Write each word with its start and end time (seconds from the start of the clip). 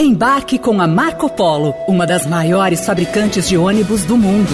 Embarque 0.00 0.60
com 0.60 0.80
a 0.80 0.86
Marco 0.86 1.28
Polo, 1.28 1.74
uma 1.88 2.06
das 2.06 2.24
maiores 2.24 2.86
fabricantes 2.86 3.48
de 3.48 3.58
ônibus 3.58 4.04
do 4.04 4.16
mundo. 4.16 4.52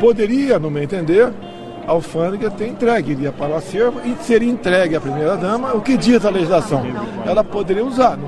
Poderia, 0.00 0.58
no 0.58 0.70
meu 0.70 0.82
entender, 0.82 1.30
a 1.86 1.90
alfândega 1.90 2.50
ter 2.50 2.68
entregue, 2.68 3.12
iria 3.12 3.30
para 3.30 3.52
o 3.52 3.56
acervo 3.56 4.00
e 4.02 4.16
seria 4.24 4.50
entregue 4.50 4.96
à 4.96 5.00
primeira-dama. 5.02 5.74
O 5.74 5.82
que 5.82 5.98
diz 5.98 6.24
a 6.24 6.30
legislação? 6.30 6.82
Ela 7.26 7.44
poderia 7.44 7.84
usar. 7.84 8.18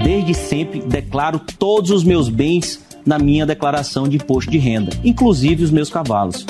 Desde 0.00 0.32
sempre 0.32 0.80
declaro 0.80 1.40
todos 1.58 1.90
os 1.90 2.04
meus 2.04 2.28
bens 2.28 2.86
na 3.08 3.18
minha 3.18 3.46
declaração 3.46 4.06
de 4.06 4.16
imposto 4.16 4.50
de 4.50 4.58
renda, 4.58 4.92
inclusive 5.02 5.64
os 5.64 5.70
meus 5.70 5.88
cavalos. 5.88 6.44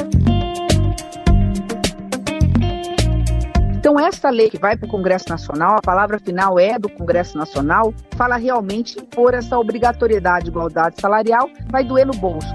Então, 3.77 3.98
essa 3.98 4.29
lei 4.29 4.51
que 4.51 4.59
vai 4.59 4.77
para 4.77 4.84
o 4.84 4.91
Congresso 4.91 5.27
Nacional, 5.29 5.77
a 5.77 5.81
palavra 5.81 6.19
final 6.19 6.59
é 6.59 6.77
do 6.77 6.89
Congresso 6.89 7.39
Nacional, 7.39 7.95
fala 8.17 8.37
realmente 8.37 8.97
por 9.15 9.34
essa 9.34 9.57
obrigatoriedade 9.57 10.47
de 10.47 10.51
igualdade 10.51 11.01
salarial, 11.01 11.48
vai 11.71 11.84
doer 11.84 12.05
no 12.05 12.12
bolso. 12.15 12.53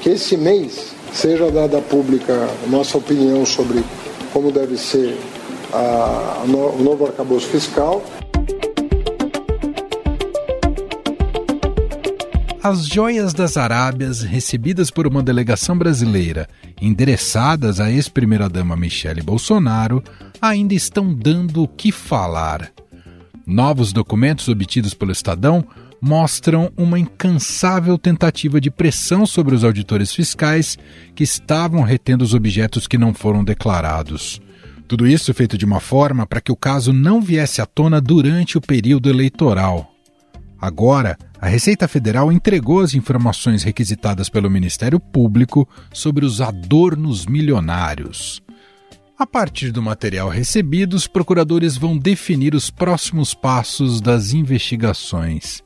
Que 0.00 0.08
esse 0.08 0.34
mês 0.34 0.94
seja 1.12 1.50
dada 1.50 1.82
pública 1.82 2.48
nossa 2.68 2.96
opinião 2.96 3.44
sobre 3.44 3.84
como 4.32 4.50
deve 4.50 4.78
ser 4.78 5.18
a, 5.74 6.42
o 6.42 6.82
novo 6.82 7.04
arcabouço 7.04 7.48
fiscal 7.48 8.02
As 12.62 12.86
joias 12.86 13.32
das 13.32 13.56
Arábias, 13.56 14.20
recebidas 14.20 14.90
por 14.90 15.06
uma 15.06 15.22
delegação 15.22 15.78
brasileira, 15.78 16.46
endereçadas 16.78 17.80
à 17.80 17.90
ex-primeira-dama 17.90 18.76
Michele 18.76 19.22
Bolsonaro, 19.22 20.04
ainda 20.42 20.74
estão 20.74 21.14
dando 21.14 21.62
o 21.62 21.68
que 21.68 21.90
falar. 21.90 22.70
Novos 23.46 23.94
documentos 23.94 24.46
obtidos 24.46 24.92
pelo 24.92 25.10
Estadão 25.10 25.64
mostram 26.02 26.70
uma 26.76 26.98
incansável 26.98 27.96
tentativa 27.96 28.60
de 28.60 28.70
pressão 28.70 29.24
sobre 29.24 29.54
os 29.54 29.64
auditores 29.64 30.12
fiscais 30.12 30.76
que 31.14 31.24
estavam 31.24 31.80
retendo 31.80 32.22
os 32.22 32.34
objetos 32.34 32.86
que 32.86 32.98
não 32.98 33.14
foram 33.14 33.42
declarados. 33.42 34.38
Tudo 34.86 35.06
isso 35.06 35.32
feito 35.32 35.56
de 35.56 35.64
uma 35.64 35.80
forma 35.80 36.26
para 36.26 36.42
que 36.42 36.52
o 36.52 36.56
caso 36.56 36.92
não 36.92 37.22
viesse 37.22 37.62
à 37.62 37.66
tona 37.66 38.02
durante 38.02 38.58
o 38.58 38.60
período 38.60 39.08
eleitoral. 39.08 39.90
Agora, 40.60 41.16
a 41.40 41.48
Receita 41.48 41.88
Federal 41.88 42.30
entregou 42.30 42.80
as 42.80 42.92
informações 42.92 43.62
requisitadas 43.62 44.28
pelo 44.28 44.50
Ministério 44.50 45.00
Público 45.00 45.66
sobre 45.90 46.26
os 46.26 46.40
adornos 46.42 47.24
milionários. 47.24 48.42
A 49.18 49.26
partir 49.26 49.72
do 49.72 49.82
material 49.82 50.28
recebido, 50.28 50.94
os 50.94 51.06
procuradores 51.06 51.78
vão 51.78 51.96
definir 51.96 52.54
os 52.54 52.70
próximos 52.70 53.32
passos 53.32 54.00
das 54.02 54.34
investigações. 54.34 55.62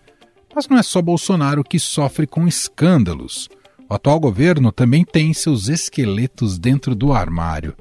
Mas 0.54 0.68
não 0.68 0.78
é 0.78 0.82
só 0.82 1.02
Bolsonaro 1.02 1.64
que 1.64 1.80
sofre 1.80 2.26
com 2.26 2.46
escândalos. 2.46 3.48
O 3.90 3.94
atual 3.94 4.20
governo 4.20 4.70
também 4.70 5.04
tem 5.04 5.34
seus 5.34 5.68
esqueletos 5.68 6.56
dentro 6.56 6.94
do 6.94 7.12
armário. 7.12 7.74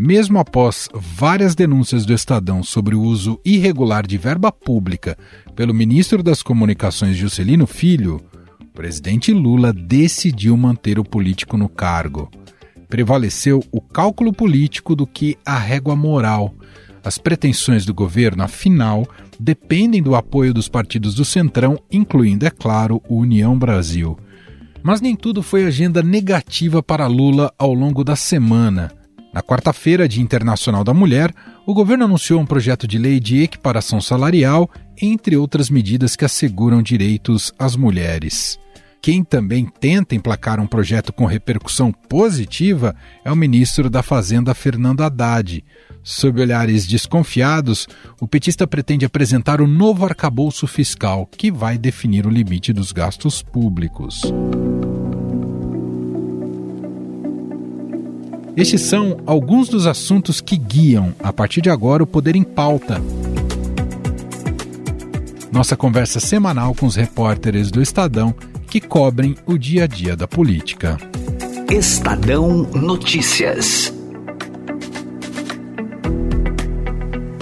Mesmo 0.00 0.38
após 0.38 0.88
várias 0.94 1.56
denúncias 1.56 2.06
do 2.06 2.14
Estadão 2.14 2.62
sobre 2.62 2.94
o 2.94 3.02
uso 3.02 3.40
irregular 3.44 4.06
de 4.06 4.16
verba 4.16 4.52
pública 4.52 5.18
pelo 5.56 5.74
ministro 5.74 6.22
das 6.22 6.40
Comunicações 6.40 7.16
Juscelino 7.16 7.66
Filho, 7.66 8.20
o 8.62 8.66
presidente 8.66 9.32
Lula 9.32 9.72
decidiu 9.72 10.56
manter 10.56 11.00
o 11.00 11.04
político 11.04 11.56
no 11.56 11.68
cargo. 11.68 12.30
Prevaleceu 12.88 13.60
o 13.72 13.80
cálculo 13.80 14.32
político 14.32 14.94
do 14.94 15.04
que 15.04 15.36
a 15.44 15.58
régua 15.58 15.96
moral. 15.96 16.54
As 17.02 17.18
pretensões 17.18 17.84
do 17.84 17.92
governo, 17.92 18.44
afinal, 18.44 19.04
dependem 19.40 20.00
do 20.00 20.14
apoio 20.14 20.54
dos 20.54 20.68
partidos 20.68 21.12
do 21.12 21.24
Centrão, 21.24 21.76
incluindo, 21.90 22.46
é 22.46 22.50
claro, 22.50 23.02
o 23.08 23.16
União 23.16 23.58
Brasil. 23.58 24.16
Mas 24.80 25.00
nem 25.00 25.16
tudo 25.16 25.42
foi 25.42 25.64
agenda 25.64 26.04
negativa 26.04 26.84
para 26.84 27.08
Lula 27.08 27.52
ao 27.58 27.74
longo 27.74 28.04
da 28.04 28.14
semana. 28.14 28.92
Na 29.32 29.42
quarta-feira, 29.42 30.08
Dia 30.08 30.22
Internacional 30.22 30.82
da 30.82 30.94
Mulher, 30.94 31.34
o 31.66 31.74
governo 31.74 32.04
anunciou 32.04 32.40
um 32.40 32.46
projeto 32.46 32.86
de 32.88 32.98
lei 32.98 33.20
de 33.20 33.42
equiparação 33.42 34.00
salarial, 34.00 34.70
entre 35.00 35.36
outras 35.36 35.68
medidas 35.68 36.16
que 36.16 36.24
asseguram 36.24 36.82
direitos 36.82 37.52
às 37.58 37.76
mulheres. 37.76 38.58
Quem 39.00 39.22
também 39.22 39.64
tenta 39.64 40.14
emplacar 40.14 40.58
um 40.58 40.66
projeto 40.66 41.12
com 41.12 41.24
repercussão 41.24 41.92
positiva 41.92 42.96
é 43.24 43.30
o 43.30 43.36
ministro 43.36 43.88
da 43.88 44.02
Fazenda, 44.02 44.54
Fernando 44.54 45.02
Haddad. 45.02 45.64
Sob 46.02 46.40
olhares 46.40 46.86
desconfiados, 46.86 47.86
o 48.20 48.26
petista 48.26 48.66
pretende 48.66 49.04
apresentar 49.04 49.60
o 49.60 49.66
novo 49.66 50.04
arcabouço 50.04 50.66
fiscal, 50.66 51.26
que 51.26 51.50
vai 51.50 51.78
definir 51.78 52.26
o 52.26 52.30
limite 52.30 52.72
dos 52.72 52.92
gastos 52.92 53.40
públicos. 53.40 54.22
Estes 58.58 58.80
são 58.80 59.20
alguns 59.24 59.68
dos 59.68 59.86
assuntos 59.86 60.40
que 60.40 60.56
guiam, 60.56 61.14
a 61.20 61.32
partir 61.32 61.60
de 61.60 61.70
agora, 61.70 62.02
o 62.02 62.06
Poder 62.08 62.34
em 62.34 62.42
Pauta. 62.42 63.00
Nossa 65.52 65.76
conversa 65.76 66.18
semanal 66.18 66.74
com 66.74 66.84
os 66.84 66.96
repórteres 66.96 67.70
do 67.70 67.80
Estadão 67.80 68.34
que 68.68 68.80
cobrem 68.80 69.36
o 69.46 69.56
dia 69.56 69.84
a 69.84 69.86
dia 69.86 70.16
da 70.16 70.26
política. 70.26 70.98
Estadão 71.70 72.64
Notícias. 72.74 73.94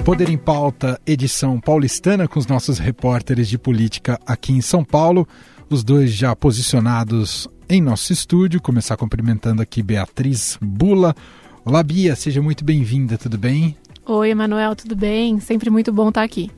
Poder 0.05 0.29
em 0.29 0.37
Pauta, 0.37 1.01
edição 1.07 1.59
paulistana, 1.59 2.29
com 2.29 2.39
os 2.39 2.47
nossos 2.47 2.79
repórteres 2.79 3.49
de 3.49 3.57
política 3.57 4.21
aqui 4.27 4.53
em 4.53 4.61
São 4.61 4.85
Paulo, 4.85 5.27
os 5.71 5.83
dois 5.83 6.13
já 6.13 6.37
posicionados 6.37 7.49
em 7.69 7.81
nosso 7.81 8.13
estúdio. 8.13 8.61
Começar 8.61 8.97
cumprimentando 8.97 9.63
aqui 9.63 9.83
Beatriz 9.83 10.59
Bula. 10.61 11.15
Olá, 11.65 11.83
Bia, 11.83 12.15
seja 12.15 12.41
muito 12.41 12.65
bem-vinda, 12.65 13.19
tudo 13.19 13.37
bem? 13.37 13.77
Oi, 14.05 14.31
Emanuel, 14.31 14.77
tudo 14.77 14.95
bem? 14.95 15.41
Sempre 15.41 15.69
muito 15.69 15.93
bom 15.93 16.09
estar 16.09 16.23
aqui. 16.23 16.51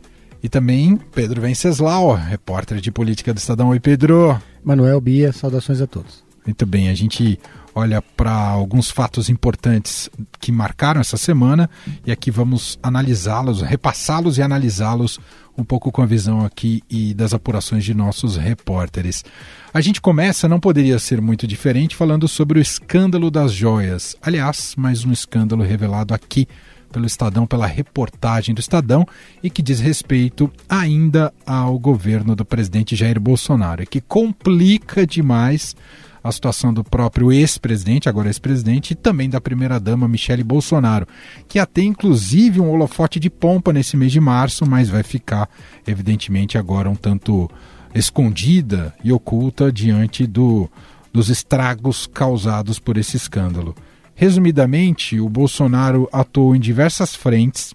E 0.42 0.48
também 0.48 0.96
Pedro 1.14 1.40
Venceslau, 1.40 2.12
repórter 2.14 2.80
de 2.80 2.92
política 2.92 3.32
do 3.32 3.38
Estadão. 3.38 3.68
Oi, 3.68 3.80
Pedro. 3.80 4.40
Manuel, 4.62 5.00
Bia, 5.00 5.32
saudações 5.32 5.80
a 5.80 5.86
todos. 5.86 6.22
Muito 6.44 6.64
bem, 6.66 6.88
a 6.88 6.94
gente 6.94 7.38
olha 7.78 8.02
para 8.02 8.32
alguns 8.32 8.90
fatos 8.90 9.28
importantes 9.28 10.10
que 10.40 10.50
marcaram 10.50 11.00
essa 11.00 11.16
semana 11.16 11.70
e 12.04 12.10
aqui 12.10 12.28
vamos 12.28 12.76
analisá-los, 12.82 13.62
repassá-los 13.62 14.36
e 14.36 14.42
analisá-los 14.42 15.20
um 15.56 15.62
pouco 15.62 15.92
com 15.92 16.02
a 16.02 16.06
visão 16.06 16.44
aqui 16.44 16.82
e 16.90 17.14
das 17.14 17.32
apurações 17.32 17.84
de 17.84 17.94
nossos 17.94 18.36
repórteres. 18.36 19.24
A 19.72 19.80
gente 19.80 20.00
começa, 20.00 20.48
não 20.48 20.58
poderia 20.58 20.98
ser 20.98 21.20
muito 21.20 21.46
diferente, 21.46 21.94
falando 21.94 22.26
sobre 22.26 22.58
o 22.58 22.62
escândalo 22.62 23.30
das 23.30 23.52
joias. 23.52 24.16
Aliás, 24.20 24.74
mais 24.76 25.04
um 25.04 25.12
escândalo 25.12 25.62
revelado 25.62 26.12
aqui 26.12 26.48
pelo 26.92 27.06
Estadão, 27.06 27.46
pela 27.46 27.66
reportagem 27.66 28.54
do 28.54 28.60
Estadão, 28.60 29.06
e 29.42 29.50
que 29.50 29.62
diz 29.62 29.78
respeito 29.78 30.50
ainda 30.68 31.32
ao 31.46 31.78
governo 31.78 32.34
do 32.34 32.44
presidente 32.44 32.96
Jair 32.96 33.20
Bolsonaro, 33.20 33.86
que 33.86 34.00
complica 34.00 35.06
demais 35.06 35.76
a 36.22 36.32
situação 36.32 36.72
do 36.72 36.82
próprio 36.82 37.32
ex-presidente, 37.32 38.08
agora 38.08 38.28
ex-presidente, 38.28 38.92
e 38.92 38.94
também 38.94 39.28
da 39.30 39.40
primeira-dama 39.40 40.08
Michele 40.08 40.44
Bolsonaro, 40.44 41.06
que 41.46 41.58
até 41.58 41.82
inclusive 41.82 42.60
um 42.60 42.70
holofote 42.70 43.20
de 43.20 43.30
pompa 43.30 43.72
nesse 43.72 43.96
mês 43.96 44.12
de 44.12 44.20
março, 44.20 44.68
mas 44.68 44.88
vai 44.88 45.02
ficar, 45.02 45.48
evidentemente, 45.86 46.58
agora 46.58 46.90
um 46.90 46.96
tanto 46.96 47.50
escondida 47.94 48.94
e 49.02 49.12
oculta 49.12 49.72
diante 49.72 50.26
do, 50.26 50.70
dos 51.12 51.28
estragos 51.28 52.06
causados 52.06 52.78
por 52.78 52.96
esse 52.96 53.16
escândalo. 53.16 53.74
Resumidamente, 54.14 55.20
o 55.20 55.28
Bolsonaro 55.28 56.08
atuou 56.12 56.54
em 56.54 56.60
diversas 56.60 57.14
frentes 57.14 57.72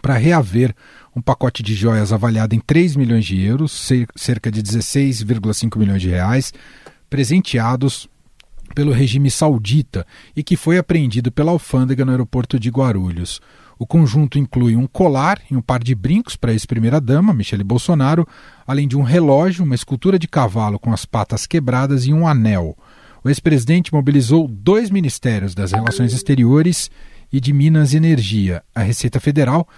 para 0.00 0.16
reaver 0.16 0.74
um 1.14 1.20
pacote 1.20 1.62
de 1.62 1.74
joias 1.74 2.12
avaliado 2.12 2.54
em 2.54 2.60
3 2.60 2.96
milhões 2.96 3.26
de 3.26 3.40
euros, 3.40 3.90
cerca 4.16 4.50
de 4.50 4.62
16,5 4.62 5.76
milhões 5.76 6.00
de 6.00 6.08
reais, 6.08 6.52
presenteados 7.08 8.08
pelo 8.74 8.92
regime 8.92 9.30
saudita 9.30 10.06
e 10.36 10.42
que 10.42 10.56
foi 10.56 10.78
apreendido 10.78 11.32
pela 11.32 11.50
alfândega 11.50 12.04
no 12.04 12.10
aeroporto 12.10 12.58
de 12.58 12.70
Guarulhos. 12.70 13.40
O 13.78 13.86
conjunto 13.86 14.38
inclui 14.38 14.74
um 14.74 14.86
colar 14.86 15.40
e 15.50 15.56
um 15.56 15.62
par 15.62 15.82
de 15.82 15.94
brincos 15.94 16.34
para 16.34 16.50
a 16.50 16.52
ex-primeira-dama, 16.52 17.32
Michele 17.32 17.62
Bolsonaro, 17.62 18.26
além 18.66 18.88
de 18.88 18.96
um 18.96 19.02
relógio, 19.02 19.64
uma 19.64 19.74
escultura 19.74 20.18
de 20.18 20.26
cavalo 20.26 20.78
com 20.78 20.92
as 20.92 21.06
patas 21.06 21.46
quebradas 21.46 22.04
e 22.04 22.12
um 22.12 22.26
anel. 22.26 22.76
O 23.22 23.28
ex-presidente 23.28 23.92
mobilizou 23.92 24.48
dois 24.48 24.90
ministérios 24.90 25.54
das 25.54 25.72
Relações 25.72 26.12
Exteriores 26.12 26.90
e 27.32 27.40
de 27.40 27.52
Minas 27.52 27.92
e 27.92 27.96
Energia. 27.96 28.62
A 28.74 28.82
Receita 28.82 29.20
Federal 29.20 29.68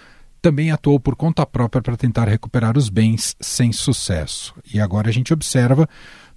também 0.40 0.70
atuou 0.70 0.98
por 0.98 1.14
conta 1.14 1.44
própria 1.44 1.82
para 1.82 1.96
tentar 1.96 2.26
recuperar 2.26 2.78
os 2.78 2.88
bens 2.88 3.36
sem 3.40 3.72
sucesso. 3.72 4.54
E 4.72 4.80
agora 4.80 5.10
a 5.10 5.12
gente 5.12 5.32
observa 5.32 5.88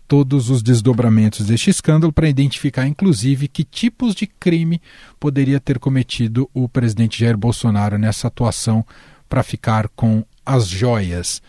todos 0.07 0.49
os 0.49 0.61
desdobramentos 0.61 1.45
deste 1.45 1.69
escândalo 1.69 2.11
para 2.11 2.29
identificar, 2.29 2.87
inclusive, 2.87 3.47
que 3.47 3.63
tipos 3.63 4.13
de 4.13 4.27
crime 4.27 4.81
poderia 5.19 5.59
ter 5.59 5.79
cometido 5.79 6.49
o 6.53 6.67
presidente 6.67 7.19
Jair 7.19 7.37
Bolsonaro 7.37 7.97
nessa 7.97 8.27
atuação 8.27 8.85
para 9.27 9.43
ficar 9.43 9.87
com 9.89 10.23
as 10.45 10.67
joias. 10.67 11.41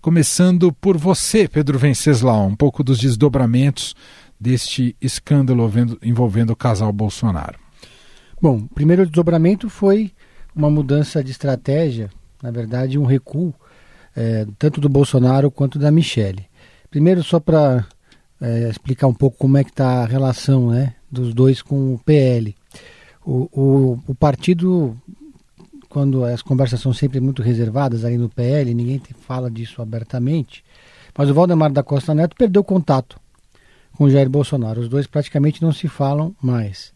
Começando 0.00 0.72
por 0.72 0.96
você, 0.96 1.46
Pedro 1.46 1.78
Venceslau, 1.78 2.46
um 2.46 2.56
pouco 2.56 2.82
dos 2.82 2.98
desdobramentos 2.98 3.94
deste 4.40 4.96
escândalo 5.00 5.70
envolvendo 6.02 6.50
o 6.50 6.56
casal 6.56 6.92
Bolsonaro. 6.92 7.58
Bom, 8.40 8.58
o 8.58 8.74
primeiro 8.74 9.04
desdobramento 9.04 9.68
foi 9.68 10.12
uma 10.54 10.70
mudança 10.70 11.22
de 11.22 11.30
estratégia, 11.30 12.08
na 12.42 12.50
verdade, 12.50 12.98
um 12.98 13.04
recuo, 13.04 13.52
é, 14.16 14.46
tanto 14.58 14.80
do 14.80 14.88
Bolsonaro 14.88 15.50
quanto 15.50 15.78
da 15.78 15.90
Michele. 15.90 16.46
Primeiro, 16.90 17.22
só 17.22 17.38
para 17.38 17.86
é, 18.40 18.68
explicar 18.68 19.06
um 19.06 19.14
pouco 19.14 19.36
como 19.36 19.56
é 19.56 19.64
que 19.64 19.70
está 19.70 20.02
a 20.02 20.06
relação 20.06 20.70
né, 20.70 20.94
dos 21.10 21.34
dois 21.34 21.62
com 21.62 21.94
o 21.94 21.98
PL. 21.98 22.54
O, 23.24 23.48
o, 23.52 23.98
o, 24.06 24.14
partido, 24.14 24.96
quando 25.88 26.24
as 26.24 26.40
conversas 26.40 26.80
são 26.80 26.92
sempre 26.92 27.20
muito 27.20 27.42
reservadas 27.42 28.04
ali 28.04 28.16
no 28.16 28.28
PL, 28.28 28.72
ninguém 28.72 29.00
fala 29.20 29.50
disso 29.50 29.82
abertamente, 29.82 30.64
mas 31.16 31.28
o 31.28 31.34
Valdemar 31.34 31.72
da 31.72 31.82
Costa 31.82 32.14
Neto 32.14 32.36
perdeu 32.36 32.62
contato 32.62 33.20
com 33.96 34.08
Jair 34.08 34.30
Bolsonaro. 34.30 34.80
Os 34.80 34.88
dois 34.88 35.06
praticamente 35.06 35.60
não 35.60 35.72
se 35.72 35.88
falam 35.88 36.34
mais. 36.40 36.92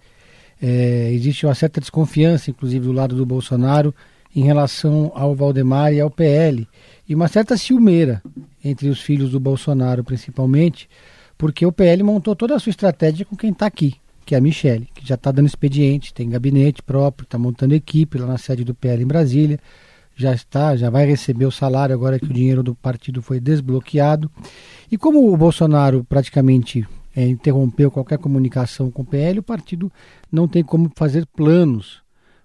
É, 0.62 1.10
existe 1.12 1.44
uma 1.44 1.56
certa 1.56 1.80
desconfiança, 1.80 2.48
inclusive, 2.48 2.86
do 2.86 2.92
lado 2.92 3.16
do 3.16 3.26
Bolsonaro 3.26 3.92
em 4.34 4.44
relação 4.44 5.10
ao 5.14 5.34
Valdemar 5.34 5.92
e 5.92 6.00
ao 6.00 6.08
PL, 6.08 6.66
e 7.06 7.14
uma 7.14 7.28
certa 7.28 7.56
ciumeira 7.56 8.22
entre 8.64 8.88
os 8.88 9.00
filhos 9.00 9.30
do 9.30 9.40
Bolsonaro, 9.40 10.04
principalmente, 10.04 10.88
porque 11.42 11.66
o 11.66 11.72
PL 11.72 12.04
montou 12.04 12.36
toda 12.36 12.54
a 12.54 12.58
sua 12.60 12.70
estratégia 12.70 13.26
com 13.26 13.34
quem 13.34 13.50
está 13.50 13.66
aqui, 13.66 13.96
que 14.24 14.32
é 14.32 14.38
a 14.38 14.40
Michele, 14.40 14.88
que 14.94 15.04
já 15.04 15.16
está 15.16 15.32
dando 15.32 15.48
expediente, 15.48 16.14
tem 16.14 16.30
gabinete 16.30 16.80
próprio, 16.80 17.24
está 17.24 17.36
montando 17.36 17.74
equipe 17.74 18.16
lá 18.16 18.28
na 18.28 18.38
sede 18.38 18.62
do 18.62 18.72
PL 18.72 19.02
em 19.02 19.06
Brasília, 19.08 19.58
já 20.14 20.32
está, 20.32 20.76
já 20.76 20.88
vai 20.88 21.04
receber 21.04 21.44
o 21.44 21.50
salário 21.50 21.96
agora 21.96 22.20
que 22.20 22.26
o 22.26 22.32
dinheiro 22.32 22.62
do 22.62 22.76
partido 22.76 23.20
foi 23.20 23.40
desbloqueado. 23.40 24.30
E 24.88 24.96
como 24.96 25.32
o 25.32 25.36
Bolsonaro 25.36 26.06
praticamente 26.08 26.86
é, 27.16 27.26
interrompeu 27.26 27.90
qualquer 27.90 28.18
comunicação 28.18 28.88
com 28.88 29.02
o 29.02 29.04
PL, 29.06 29.40
o 29.40 29.42
partido 29.42 29.90
não 30.30 30.46
tem 30.46 30.62
como 30.62 30.92
fazer 30.94 31.26
planos 31.26 32.02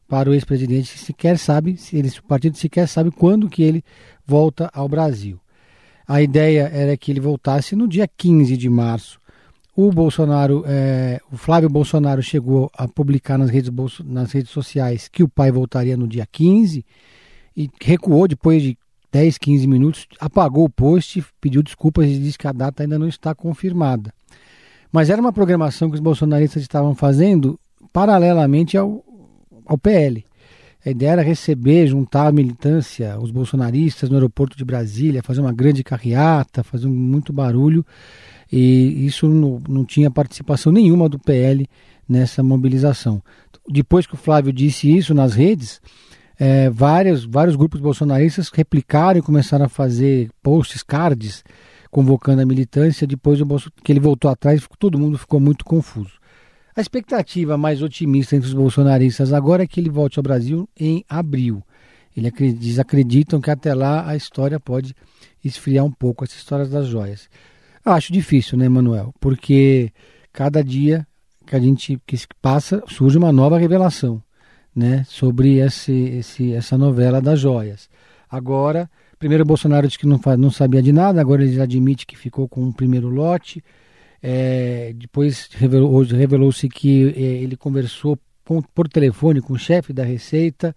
para 0.07 0.27
o 0.27 0.33
ex-presidente, 0.33 0.97
sequer 0.97 1.37
sabe, 1.37 1.77
se 1.77 1.95
ele, 1.97 2.09
o 2.09 2.23
partido 2.23 2.57
sequer 2.57 2.87
sabe 2.87 3.11
quando 3.11 3.47
que 3.47 3.61
ele 3.61 3.83
volta 4.25 4.71
ao 4.73 4.89
Brasil. 4.89 5.39
A 6.07 6.21
ideia 6.21 6.69
era 6.73 6.95
que 6.95 7.11
ele 7.11 7.19
voltasse 7.19 7.75
no 7.75 7.87
dia 7.87 8.07
15 8.07 8.55
de 8.55 8.69
março. 8.69 9.19
O 9.75 9.91
Bolsonaro, 9.91 10.63
é, 10.65 11.19
o 11.31 11.37
Flávio 11.37 11.69
Bolsonaro 11.69 12.23
chegou 12.23 12.71
a 12.75 12.87
publicar 12.87 13.37
nas 13.37 13.49
redes, 13.49 13.71
nas 14.05 14.31
redes 14.31 14.51
sociais 14.51 15.07
que 15.07 15.21
o 15.21 15.29
pai 15.29 15.51
voltaria 15.51 15.97
no 15.97 16.07
dia 16.07 16.25
15 16.31 16.83
e 17.55 17.69
recuou 17.81 18.27
depois 18.27 18.63
de 18.63 18.77
10, 19.11 19.37
15 19.37 19.67
minutos, 19.67 20.07
apagou 20.19 20.65
o 20.65 20.69
post, 20.69 21.23
pediu 21.41 21.63
desculpas 21.63 22.07
e 22.07 22.19
disse 22.19 22.37
que 22.37 22.47
a 22.47 22.51
data 22.51 22.83
ainda 22.83 22.99
não 22.99 23.07
está 23.07 23.33
confirmada. 23.33 24.13
Mas 24.91 25.09
era 25.09 25.21
uma 25.21 25.33
programação 25.33 25.89
que 25.89 25.95
os 25.95 26.01
bolsonaristas 26.01 26.61
estavam 26.61 26.95
fazendo 26.95 27.59
paralelamente 27.91 28.77
ao, 28.77 29.03
ao 29.65 29.77
PL. 29.77 30.26
A 30.87 30.89
ideia 30.89 31.11
era 31.11 31.21
receber, 31.21 31.85
juntar 31.85 32.27
a 32.27 32.31
militância, 32.31 33.19
os 33.19 33.29
bolsonaristas 33.29 34.09
no 34.09 34.15
aeroporto 34.15 34.57
de 34.57 34.63
Brasília, 34.63 35.21
fazer 35.21 35.41
uma 35.41 35.51
grande 35.51 35.83
carreata, 35.83 36.63
fazer 36.63 36.87
muito 36.87 37.33
barulho. 37.33 37.85
E 38.49 39.05
isso 39.05 39.27
não, 39.27 39.61
não 39.67 39.83
tinha 39.83 40.09
participação 40.09 40.71
nenhuma 40.71 41.09
do 41.09 41.19
PL 41.19 41.67
nessa 42.07 42.41
mobilização. 42.41 43.21
Depois 43.67 44.07
que 44.07 44.13
o 44.13 44.17
Flávio 44.17 44.53
disse 44.53 44.89
isso 44.89 45.13
nas 45.13 45.33
redes, 45.33 45.81
é, 46.39 46.69
vários 46.69 47.25
grupos 47.57 47.81
bolsonaristas 47.81 48.47
replicaram 48.47 49.19
e 49.19 49.21
começaram 49.21 49.65
a 49.65 49.69
fazer 49.69 50.29
posts, 50.41 50.83
cards, 50.83 51.43
convocando 51.91 52.41
a 52.41 52.45
militância. 52.45 53.05
Depois 53.05 53.41
que 53.83 53.91
ele 53.91 53.99
voltou 53.99 54.31
atrás, 54.31 54.65
todo 54.79 54.97
mundo 54.97 55.17
ficou 55.17 55.41
muito 55.41 55.65
confuso. 55.65 56.13
A 56.77 56.81
expectativa 56.81 57.57
mais 57.57 57.81
otimista 57.81 58.35
entre 58.35 58.47
os 58.47 58.53
bolsonaristas 58.53 59.33
agora 59.33 59.63
é 59.63 59.67
que 59.67 59.79
ele 59.79 59.89
volte 59.89 60.19
ao 60.19 60.23
Brasil 60.23 60.69
em 60.79 61.03
abril. 61.09 61.63
Eles 62.15 62.77
acreditam 62.77 63.41
que 63.41 63.49
até 63.49 63.73
lá 63.73 64.07
a 64.07 64.15
história 64.15 64.59
pode 64.59 64.95
esfriar 65.43 65.83
um 65.83 65.91
pouco, 65.91 66.23
essa 66.23 66.35
história 66.35 66.67
das 66.67 66.85
joias. 66.85 67.27
Eu 67.83 67.93
acho 67.93 68.13
difícil, 68.13 68.59
né, 68.59 68.69
Manuel? 68.69 69.11
Porque 69.19 69.91
cada 70.31 70.63
dia 70.63 71.07
que 71.47 71.55
a 71.55 71.59
gente 71.59 71.99
que 72.05 72.15
passa 72.43 72.83
surge 72.87 73.17
uma 73.17 73.31
nova 73.31 73.57
revelação, 73.57 74.21
né, 74.75 75.03
sobre 75.07 75.57
esse, 75.57 75.91
esse, 75.91 76.53
essa 76.53 76.77
novela 76.77 77.19
das 77.19 77.39
joias. 77.39 77.89
Agora, 78.29 78.87
primeiro 79.17 79.43
Bolsonaro 79.43 79.87
disse 79.87 79.97
que 79.97 80.05
não, 80.05 80.19
não 80.37 80.51
sabia 80.51 80.83
de 80.83 80.93
nada, 80.93 81.19
agora 81.19 81.43
ele 81.43 81.59
admite 81.59 82.05
que 82.05 82.15
ficou 82.15 82.47
com 82.47 82.61
o 82.61 82.67
um 82.67 82.71
primeiro 82.71 83.09
lote. 83.09 83.63
É, 84.21 84.93
depois 84.95 85.49
revelou-se 85.53 86.15
revelou 86.15 86.51
que 86.73 87.13
é, 87.15 87.21
ele 87.21 87.55
conversou 87.55 88.17
com, 88.43 88.61
por 88.61 88.87
telefone 88.87 89.41
com 89.41 89.53
o 89.53 89.59
chefe 89.59 89.93
da 89.93 90.03
Receita. 90.03 90.75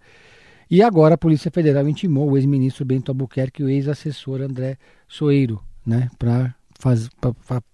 E 0.69 0.81
agora 0.81 1.15
a 1.15 1.17
Polícia 1.17 1.51
Federal 1.51 1.87
intimou 1.87 2.29
o 2.29 2.37
ex-ministro 2.37 2.85
Bento 2.85 3.11
Albuquerque 3.11 3.61
e 3.61 3.65
o 3.65 3.69
ex-assessor 3.69 4.41
André 4.41 4.77
Soeiro, 5.07 5.61
né, 5.85 6.09
para 6.17 6.55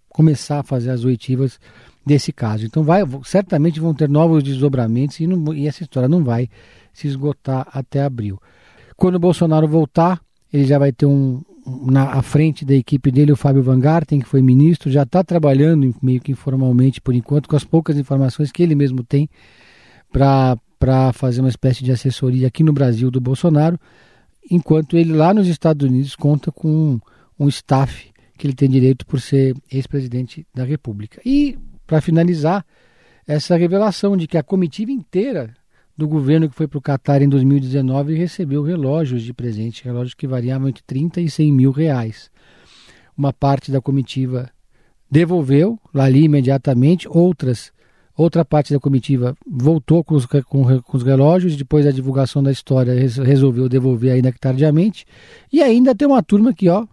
começar 0.10 0.60
a 0.60 0.64
fazer 0.64 0.90
as 0.90 1.04
oitivas 1.04 1.60
desse 2.06 2.32
caso. 2.32 2.66
Então 2.66 2.84
vai, 2.84 3.02
certamente 3.24 3.80
vão 3.80 3.94
ter 3.94 4.10
novos 4.10 4.42
desdobramentos 4.42 5.20
e, 5.20 5.28
não, 5.28 5.54
e 5.54 5.68
essa 5.68 5.84
história 5.84 6.10
não 6.10 6.24
vai 6.24 6.50
se 6.92 7.08
esgotar 7.08 7.68
até 7.72 8.02
abril. 8.02 8.42
Quando 8.96 9.16
o 9.16 9.20
Bolsonaro 9.20 9.68
voltar, 9.68 10.20
ele 10.52 10.66
já 10.66 10.80
vai 10.80 10.92
ter 10.92 11.06
um, 11.06 11.44
na 11.68 12.14
à 12.14 12.22
frente 12.22 12.64
da 12.64 12.74
equipe 12.74 13.12
dele 13.12 13.32
o 13.32 13.36
Fábio 13.36 13.62
Van 13.62 13.80
Garten, 13.80 14.20
que 14.20 14.28
foi 14.28 14.42
ministro, 14.42 14.90
já 14.90 15.04
está 15.04 15.24
trabalhando 15.24 15.94
meio 16.02 16.22
que 16.22 16.32
informalmente 16.32 17.02
por 17.02 17.14
enquanto, 17.14 17.50
com 17.50 17.56
as 17.56 17.64
poucas 17.64 17.98
informações 17.98 18.52
que 18.52 18.64
ele 18.64 18.76
mesmo 18.76 19.04
tem 19.04 19.30
para 20.12 21.12
fazer 21.14 21.42
uma 21.42 21.50
espécie 21.50 21.84
de 21.84 21.92
assessoria 21.92 22.48
aqui 22.48 22.64
no 22.64 22.72
Brasil 22.72 23.12
do 23.12 23.20
Bolsonaro, 23.20 23.78
enquanto 24.50 24.96
ele 24.96 25.12
lá 25.12 25.34
nos 25.34 25.48
Estados 25.48 25.88
Unidos 25.88 26.16
conta 26.16 26.52
com 26.52 26.70
um, 26.70 27.00
um 27.38 27.50
staff 27.50 28.12
que 28.38 28.48
ele 28.48 28.54
tem 28.54 28.70
direito 28.70 29.06
por 29.06 29.20
ser 29.20 29.56
ex-presidente 29.72 30.48
da 30.54 30.64
República. 30.64 31.20
E, 31.26 31.58
para 31.86 32.00
finalizar, 32.00 32.66
essa 33.28 33.58
revelação 33.58 34.16
de 34.16 34.28
que 34.28 34.38
a 34.38 34.44
comitiva 34.44 34.92
inteira 34.92 35.54
do 35.98 36.08
governo 36.08 36.48
que 36.48 36.56
foi 36.56 36.68
para 36.68 36.78
o 36.78 36.82
Catar 36.82 37.22
em 37.22 37.28
2019 37.28 38.14
recebeu 38.14 38.62
relógios 38.62 39.24
de 39.24 39.34
presente, 39.34 39.84
relógios 39.84 40.14
que 40.14 40.28
variavam 40.28 40.70
entre 40.70 40.84
30 40.86 41.22
e 41.22 41.30
100 41.30 41.52
mil 41.52 41.72
reais. 41.72 42.30
Uma 43.18 43.34
parte 43.34 43.72
da 43.72 43.82
comitiva 43.82 44.50
devolveu 45.10 45.80
ali 45.94 46.26
imediatamente, 46.26 47.08
outras 47.10 47.72
outra 48.16 48.44
parte 48.44 48.74
da 48.74 48.80
comitiva 48.80 49.38
voltou 49.46 50.04
com 50.04 50.16
os, 50.16 50.26
com, 50.26 50.82
com 50.82 50.98
os 50.98 51.04
relógios, 51.04 51.56
depois 51.56 51.86
da 51.86 51.92
divulgação 51.92 52.42
da 52.42 52.52
história 52.52 52.94
resolveu 52.94 53.70
devolver 53.70 54.12
ainda 54.12 54.34
tardiamente, 54.40 55.06
e 55.54 55.62
ainda 55.62 55.94
tem 55.94 56.08
uma 56.08 56.24
turma 56.24 56.52
que 56.52 56.68
ó, 56.68 56.86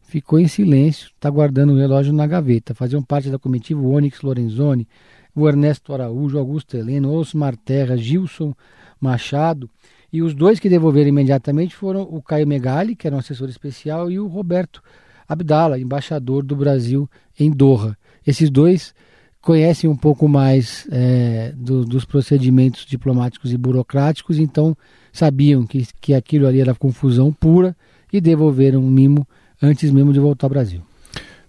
ficou 0.00 0.38
em 0.38 0.48
silêncio, 0.48 1.10
está 1.14 1.28
guardando 1.28 1.74
o 1.74 1.76
relógio 1.76 2.12
na 2.12 2.26
gaveta. 2.26 2.74
Faziam 2.74 3.02
parte 3.02 3.30
da 3.30 3.38
comitiva 3.38 3.80
o 3.80 3.92
Onyx 3.92 4.22
Lorenzoni, 4.22 4.88
o 5.34 5.48
Ernesto 5.48 5.92
Araújo, 5.92 6.38
Augusto 6.38 6.76
Heleno, 6.76 7.12
Osmar 7.12 7.56
Terra, 7.56 7.96
Gilson 7.96 8.54
Machado. 9.00 9.68
E 10.12 10.22
os 10.22 10.34
dois 10.34 10.60
que 10.60 10.68
devolveram 10.68 11.08
imediatamente 11.08 11.74
foram 11.74 12.02
o 12.02 12.22
Caio 12.22 12.46
Megali, 12.46 12.94
que 12.94 13.06
era 13.06 13.16
um 13.16 13.18
assessor 13.18 13.48
especial, 13.48 14.10
e 14.10 14.18
o 14.18 14.28
Roberto 14.28 14.82
Abdala, 15.28 15.78
embaixador 15.78 16.44
do 16.44 16.54
Brasil 16.54 17.10
em 17.38 17.50
Doha. 17.50 17.96
Esses 18.26 18.48
dois 18.48 18.94
conhecem 19.40 19.90
um 19.90 19.96
pouco 19.96 20.28
mais 20.28 20.86
é, 20.90 21.52
do, 21.56 21.84
dos 21.84 22.04
procedimentos 22.04 22.86
diplomáticos 22.86 23.52
e 23.52 23.58
burocráticos, 23.58 24.38
então 24.38 24.76
sabiam 25.12 25.66
que, 25.66 25.86
que 26.00 26.14
aquilo 26.14 26.46
ali 26.46 26.60
era 26.60 26.74
confusão 26.74 27.32
pura 27.32 27.76
e 28.12 28.20
devolveram 28.20 28.80
o 28.80 28.90
mimo 28.90 29.26
antes 29.60 29.90
mesmo 29.90 30.12
de 30.12 30.20
voltar 30.20 30.46
ao 30.46 30.50
Brasil. 30.50 30.80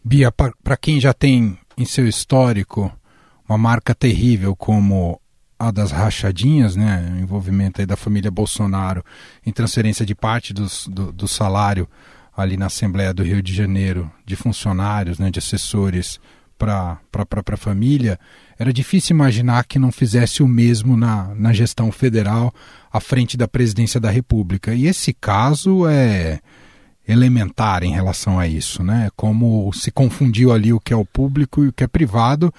Bia, 0.04 0.32
para 0.32 0.78
quem 0.78 1.00
já 1.00 1.14
tem 1.14 1.58
em 1.78 1.86
seu 1.86 2.08
histórico 2.08 2.92
uma 3.48 3.58
marca 3.58 3.94
terrível 3.94 4.56
como 4.56 5.20
a 5.58 5.72
das 5.72 5.92
rachadinhas, 5.92 6.76
né, 6.76 7.16
o 7.18 7.20
envolvimento 7.22 7.80
aí 7.80 7.88
da 7.88 7.96
família 7.96 8.30
Bolsonaro 8.30 9.04
em 9.46 9.52
transferência 9.52 10.06
de 10.06 10.14
parte 10.14 10.54
dos, 10.54 10.88
do, 10.88 11.12
do 11.12 11.28
salário 11.28 11.88
ali 12.36 12.58
na 12.58 12.66
Assembleia 12.66 13.14
do 13.14 13.24
Rio 13.24 13.42
de 13.42 13.54
Janeiro 13.54 14.12
de 14.26 14.36
funcionários, 14.36 15.18
né, 15.18 15.32
de 15.32 15.40
assessores 15.40 16.20
para 16.58 17.00
a 17.14 17.26
própria 17.26 17.58
família, 17.58 18.20
era 18.58 18.72
difícil 18.72 19.14
imaginar 19.14 19.66
que 19.66 19.80
não 19.80 19.92
fizesse 19.92 20.42
o 20.42 20.48
mesmo 20.48 20.96
na, 20.96 21.34
na 21.36 21.54
gestão 21.54 21.92
federal 21.92 22.54
à 22.92 23.00
frente 23.00 23.36
da 23.36 23.48
presidência 23.48 24.00
da 24.00 24.10
República. 24.10 24.74
E 24.74 24.88
esse 24.88 25.14
caso 25.14 25.86
é 25.88 26.40
elementar 27.08 27.84
em 27.84 27.92
relação 27.92 28.40
a 28.40 28.48
isso, 28.48 28.84
né? 28.84 29.10
Como 29.16 29.72
se 29.74 29.92
confundiu 29.92 30.52
ali 30.52 30.74
o 30.74 30.80
que 30.80 30.94
é 30.94 30.96
o 30.96 31.06
público 31.06 31.64
e 31.64 31.68
o 31.68 31.74
que 31.74 31.84
é 31.84 31.88
privado, 31.88 32.54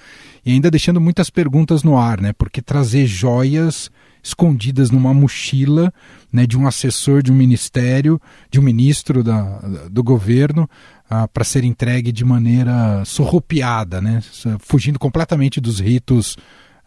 e 0.45 0.51
ainda 0.51 0.71
deixando 0.71 1.01
muitas 1.01 1.29
perguntas 1.29 1.83
no 1.83 1.97
ar, 1.97 2.21
né? 2.21 2.33
Porque 2.33 2.61
trazer 2.61 3.05
joias 3.05 3.91
escondidas 4.23 4.91
numa 4.91 5.13
mochila 5.13 5.93
né, 6.31 6.45
de 6.45 6.57
um 6.57 6.67
assessor 6.67 7.23
de 7.23 7.31
um 7.31 7.35
ministério, 7.35 8.21
de 8.51 8.59
um 8.59 8.63
ministro 8.63 9.23
da, 9.23 9.59
do 9.89 10.03
governo, 10.03 10.69
ah, 11.09 11.27
para 11.27 11.45
ser 11.45 11.63
entregue 11.63 12.11
de 12.11 12.25
maneira 12.25 13.03
sorropiada, 13.05 14.01
né, 14.01 14.21
fugindo 14.59 14.99
completamente 14.99 15.61
dos 15.61 15.79
ritos 15.79 16.35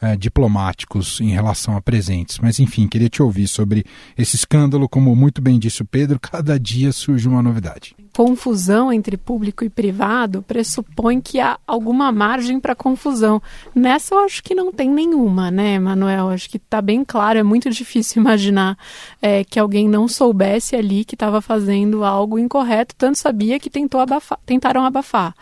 eh, 0.00 0.16
diplomáticos 0.16 1.20
em 1.20 1.30
relação 1.30 1.76
a 1.76 1.80
presentes. 1.80 2.38
Mas 2.38 2.58
enfim, 2.58 2.88
queria 2.88 3.08
te 3.08 3.22
ouvir 3.22 3.46
sobre 3.48 3.84
esse 4.16 4.36
escândalo, 4.36 4.88
como 4.88 5.14
muito 5.14 5.42
bem 5.42 5.58
disse 5.58 5.82
o 5.82 5.86
Pedro, 5.86 6.18
cada 6.20 6.58
dia 6.58 6.92
surge 6.92 7.28
uma 7.28 7.42
novidade 7.42 7.99
confusão 8.16 8.92
entre 8.92 9.16
público 9.16 9.64
e 9.64 9.70
privado 9.70 10.42
pressupõe 10.42 11.20
que 11.20 11.40
há 11.40 11.58
alguma 11.66 12.12
margem 12.12 12.60
para 12.60 12.74
confusão. 12.74 13.40
Nessa 13.74 14.14
eu 14.14 14.18
acho 14.20 14.42
que 14.42 14.54
não 14.54 14.72
tem 14.72 14.90
nenhuma, 14.90 15.50
né, 15.50 15.78
Manuel? 15.78 16.28
Acho 16.28 16.48
que 16.48 16.56
está 16.56 16.80
bem 16.80 17.04
claro, 17.04 17.38
é 17.38 17.42
muito 17.42 17.70
difícil 17.70 18.20
imaginar 18.20 18.76
é, 19.20 19.44
que 19.44 19.58
alguém 19.58 19.88
não 19.88 20.08
soubesse 20.08 20.76
ali 20.76 21.04
que 21.04 21.14
estava 21.14 21.40
fazendo 21.40 22.04
algo 22.04 22.38
incorreto, 22.38 22.94
tanto 22.96 23.18
sabia 23.18 23.58
que 23.58 23.70
tentou 23.70 24.00
abafar, 24.00 24.38
tentaram 24.44 24.84
abafar. 24.84 25.34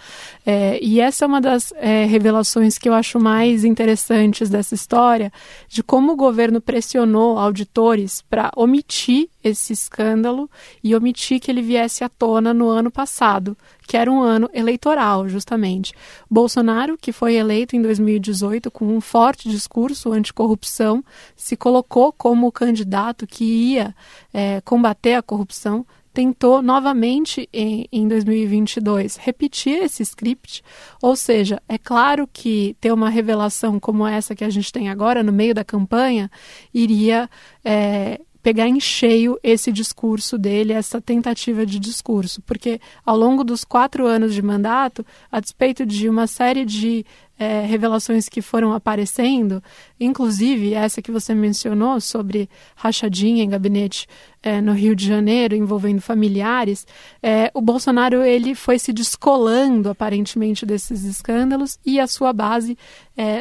É, 0.45 0.79
e 0.83 1.01
essa 1.01 1.25
é 1.25 1.29
uma 1.29 1.41
das 1.41 1.73
é, 1.77 2.05
revelações 2.05 2.79
que 2.79 2.89
eu 2.89 2.95
acho 2.95 3.19
mais 3.19 3.65
interessantes 3.65 4.49
dessa 4.49 4.75
história, 4.75 5.33
de 5.69 5.83
como 5.83 6.13
o 6.13 6.17
governo 6.17 6.61
pressionou 6.61 7.39
auditores 7.39 8.23
para 8.23 8.51
omitir 8.57 9.29
esse 9.49 9.73
escândalo 9.73 10.51
e 10.83 10.95
omitir 10.95 11.41
que 11.41 11.51
ele 11.51 11.63
viesse 11.63 12.05
à 12.05 12.09
tona 12.09 12.55
no 12.55 12.69
ano 12.69 12.91
passado, 12.91 13.57
que 13.87 13.97
era 13.97 14.11
um 14.11 14.21
ano 14.21 14.49
eleitoral, 14.53 15.29
justamente. 15.29 15.93
Bolsonaro, 16.31 16.97
que 16.97 17.13
foi 17.13 17.35
eleito 17.35 17.75
em 17.75 17.83
2018 17.83 18.71
com 18.71 18.87
um 18.97 19.01
forte 19.01 19.49
discurso 19.49 20.13
anticorrupção, 20.13 21.05
se 21.35 21.57
colocou 21.57 22.13
como 22.13 22.47
o 22.47 22.53
candidato 22.53 23.27
que 23.27 23.45
ia 23.45 23.95
é, 24.33 24.61
combater 24.61 25.15
a 25.15 25.23
corrupção, 25.23 25.87
tentou 26.19 26.61
novamente 26.61 27.49
em, 27.53 27.87
em 27.93 28.09
2022 28.09 29.15
repetir 29.17 29.85
esse 29.85 30.03
script, 30.03 30.65
ou 31.01 31.15
seja, 31.15 31.63
é 31.69 31.79
claro 31.79 32.29
que 32.33 32.77
ter 32.81 32.93
uma 32.93 33.09
revelação 33.09 33.79
como 33.79 34.05
essa 34.05 34.35
que 34.35 34.43
a 34.43 34.51
gente 34.51 34.73
tem 34.73 34.89
agora 34.89 35.23
no 35.23 35.33
meio 35.33 35.55
da 35.55 35.63
campanha 35.63 36.29
iria 36.75 37.31
é, 37.65 38.21
pegar 38.43 38.69
em 38.69 38.81
cheio 38.81 39.39
esse 39.43 39.73
discurso 39.73 40.39
dele, 40.39 40.73
essa 40.73 41.01
tentativa 41.01 41.67
de 41.67 41.79
discurso, 41.79 42.41
porque 42.43 42.81
ao 43.05 43.17
longo 43.17 43.43
dos 43.43 43.65
quatro 43.65 44.07
anos 44.07 44.35
de 44.35 44.43
mandato, 44.43 45.05
a 45.31 45.41
despeito 45.41 45.85
de 45.85 46.09
uma 46.09 46.27
série 46.27 46.65
de 46.65 47.05
é, 47.39 47.65
revelações 47.65 48.29
que 48.29 48.43
foram 48.43 48.73
aparecendo, 48.73 49.63
inclusive 49.99 50.75
essa 50.75 51.01
que 51.01 51.13
você 51.13 51.35
mencionou 51.35 52.01
sobre 52.01 52.51
rachadinha 52.75 53.45
em 53.45 53.49
gabinete 53.49 54.09
é, 54.43 54.61
no 54.61 54.73
Rio 54.73 54.97
de 54.97 55.07
Janeiro 55.07 55.55
envolvendo 55.55 56.01
familiares, 56.01 56.87
é, 57.23 57.51
o 57.55 57.61
Bolsonaro 57.61 58.23
ele 58.23 58.55
foi 58.55 58.79
se 58.79 58.93
descolando 58.93 59.89
aparentemente 59.89 60.67
desses 60.67 61.05
escândalos 61.05 61.79
e 61.87 62.01
a 62.01 62.07
sua 62.07 62.33
base 62.33 62.77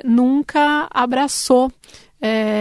nunca 0.04 0.88
abraçou 0.92 1.72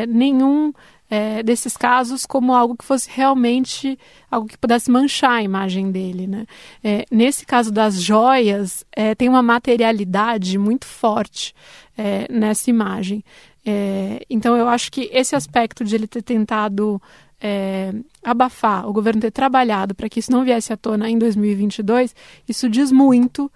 nenhum 0.06 0.70
é, 1.10 1.42
desses 1.42 1.76
casos 1.76 2.26
como 2.26 2.52
algo 2.52 2.76
que 2.76 2.84
fosse 2.84 3.08
realmente 3.10 3.98
algo 4.30 4.48
que 4.48 4.58
pudesse 4.58 4.90
manchar 4.90 5.32
a 5.32 5.42
imagem 5.42 5.90
dele. 5.90 6.26
Né? 6.26 6.46
É, 6.82 7.04
nesse 7.10 7.46
caso 7.46 7.70
das 7.70 8.00
joias, 8.00 8.84
é, 8.92 9.14
tem 9.14 9.28
uma 9.28 9.42
materialidade 9.42 10.58
muito 10.58 10.86
forte 10.86 11.54
é, 11.96 12.26
nessa 12.30 12.70
imagem. 12.70 13.24
É, 13.64 14.24
então, 14.28 14.56
eu 14.56 14.68
acho 14.68 14.90
que 14.90 15.08
esse 15.12 15.34
aspecto 15.34 15.84
de 15.84 15.94
ele 15.94 16.06
ter 16.06 16.22
tentado 16.22 17.00
é, 17.40 17.92
abafar, 18.22 18.88
o 18.88 18.92
governo 18.92 19.20
ter 19.20 19.30
trabalhado 19.30 19.94
para 19.94 20.08
que 20.08 20.20
isso 20.20 20.32
não 20.32 20.44
viesse 20.44 20.72
à 20.72 20.76
tona 20.76 21.08
em 21.08 21.18
2022, 21.18 22.14
isso 22.48 22.68
diz 22.68 22.90
muito 22.92 23.50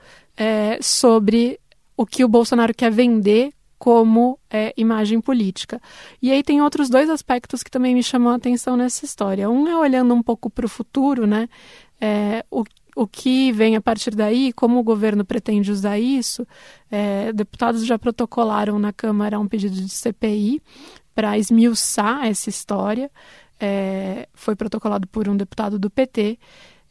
sobre 0.80 1.60
o 1.94 2.06
que 2.06 2.24
o 2.24 2.28
Bolsonaro 2.28 2.72
quer 2.72 2.90
vender 2.90 3.52
como 3.80 4.38
é, 4.50 4.74
imagem 4.76 5.22
política. 5.22 5.80
E 6.20 6.30
aí 6.30 6.42
tem 6.42 6.60
outros 6.60 6.90
dois 6.90 7.08
aspectos 7.08 7.62
que 7.62 7.70
também 7.70 7.94
me 7.94 8.02
chamam 8.02 8.30
a 8.30 8.36
atenção 8.36 8.76
nessa 8.76 9.06
história. 9.06 9.48
Um 9.48 9.66
é 9.66 9.74
olhando 9.74 10.12
um 10.12 10.22
pouco 10.22 10.50
para 10.50 10.66
o 10.66 10.68
futuro, 10.68 11.26
né? 11.26 11.48
É, 11.98 12.44
o, 12.50 12.62
o 12.94 13.06
que 13.06 13.50
vem 13.52 13.76
a 13.76 13.80
partir 13.80 14.14
daí, 14.14 14.52
como 14.52 14.78
o 14.78 14.82
governo 14.82 15.24
pretende 15.24 15.72
usar 15.72 15.98
isso. 15.98 16.46
É, 16.90 17.32
deputados 17.32 17.86
já 17.86 17.98
protocolaram 17.98 18.78
na 18.78 18.92
Câmara 18.92 19.40
um 19.40 19.48
pedido 19.48 19.74
de 19.74 19.88
CPI 19.88 20.60
para 21.14 21.38
esmiuçar 21.38 22.26
essa 22.26 22.50
história. 22.50 23.10
É, 23.58 24.28
foi 24.34 24.54
protocolado 24.54 25.08
por 25.08 25.26
um 25.26 25.34
deputado 25.34 25.78
do 25.78 25.88
PT. 25.88 26.38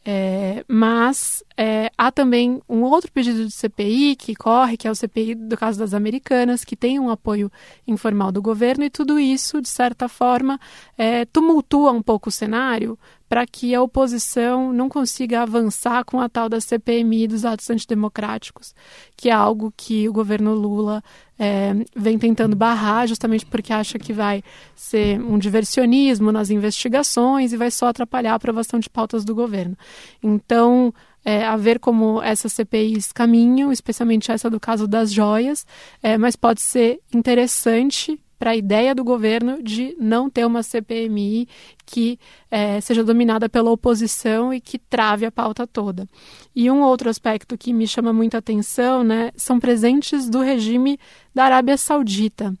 É, 0.04 0.64
mas 0.66 1.44
é, 1.62 1.90
há 1.98 2.10
também 2.10 2.58
um 2.66 2.80
outro 2.84 3.12
pedido 3.12 3.44
de 3.44 3.50
CPI 3.52 4.16
que 4.16 4.34
corre, 4.34 4.78
que 4.78 4.88
é 4.88 4.90
o 4.90 4.94
CPI 4.94 5.34
do 5.34 5.58
caso 5.58 5.78
das 5.78 5.92
americanas, 5.92 6.64
que 6.64 6.74
tem 6.74 6.98
um 6.98 7.10
apoio 7.10 7.52
informal 7.86 8.32
do 8.32 8.40
governo, 8.40 8.82
e 8.82 8.88
tudo 8.88 9.20
isso, 9.20 9.60
de 9.60 9.68
certa 9.68 10.08
forma, 10.08 10.58
é, 10.96 11.26
tumultua 11.26 11.92
um 11.92 12.00
pouco 12.00 12.30
o 12.30 12.32
cenário 12.32 12.98
para 13.28 13.46
que 13.46 13.74
a 13.74 13.82
oposição 13.82 14.72
não 14.72 14.88
consiga 14.88 15.42
avançar 15.42 16.02
com 16.04 16.18
a 16.18 16.30
tal 16.30 16.48
da 16.48 16.60
CPMI 16.60 17.28
dos 17.28 17.44
atos 17.44 17.68
antidemocráticos, 17.68 18.74
que 19.14 19.28
é 19.28 19.32
algo 19.32 19.72
que 19.76 20.08
o 20.08 20.12
governo 20.12 20.54
Lula 20.54 21.04
é, 21.38 21.72
vem 21.94 22.18
tentando 22.18 22.56
barrar, 22.56 23.06
justamente 23.06 23.46
porque 23.46 23.72
acha 23.72 23.98
que 23.98 24.12
vai 24.12 24.42
ser 24.74 25.20
um 25.20 25.38
diversionismo 25.38 26.32
nas 26.32 26.50
investigações 26.50 27.52
e 27.52 27.56
vai 27.56 27.70
só 27.70 27.86
atrapalhar 27.86 28.32
a 28.32 28.34
aprovação 28.34 28.80
de 28.80 28.90
pautas 28.90 29.24
do 29.24 29.34
governo. 29.34 29.76
Então, 30.22 30.92
é, 31.24 31.44
a 31.44 31.56
ver 31.56 31.78
como 31.78 32.22
essas 32.22 32.52
CPIs 32.52 33.12
caminham, 33.12 33.72
especialmente 33.72 34.30
essa 34.30 34.48
do 34.48 34.58
caso 34.58 34.86
das 34.86 35.12
joias, 35.12 35.66
é, 36.02 36.16
mas 36.16 36.36
pode 36.36 36.60
ser 36.60 37.00
interessante 37.12 38.18
para 38.40 38.52
a 38.52 38.56
ideia 38.56 38.94
do 38.94 39.04
governo 39.04 39.62
de 39.62 39.94
não 40.00 40.30
ter 40.30 40.46
uma 40.46 40.62
CPMI 40.62 41.46
que 41.84 42.18
é, 42.50 42.80
seja 42.80 43.04
dominada 43.04 43.50
pela 43.50 43.70
oposição 43.70 44.52
e 44.54 44.62
que 44.62 44.78
trave 44.78 45.26
a 45.26 45.30
pauta 45.30 45.66
toda. 45.66 46.08
E 46.56 46.70
um 46.70 46.80
outro 46.80 47.10
aspecto 47.10 47.58
que 47.58 47.70
me 47.70 47.86
chama 47.86 48.14
muita 48.14 48.38
atenção 48.38 49.04
né, 49.04 49.30
são 49.36 49.60
presentes 49.60 50.30
do 50.30 50.40
regime 50.40 50.98
da 51.34 51.44
Arábia 51.44 51.76
Saudita, 51.76 52.54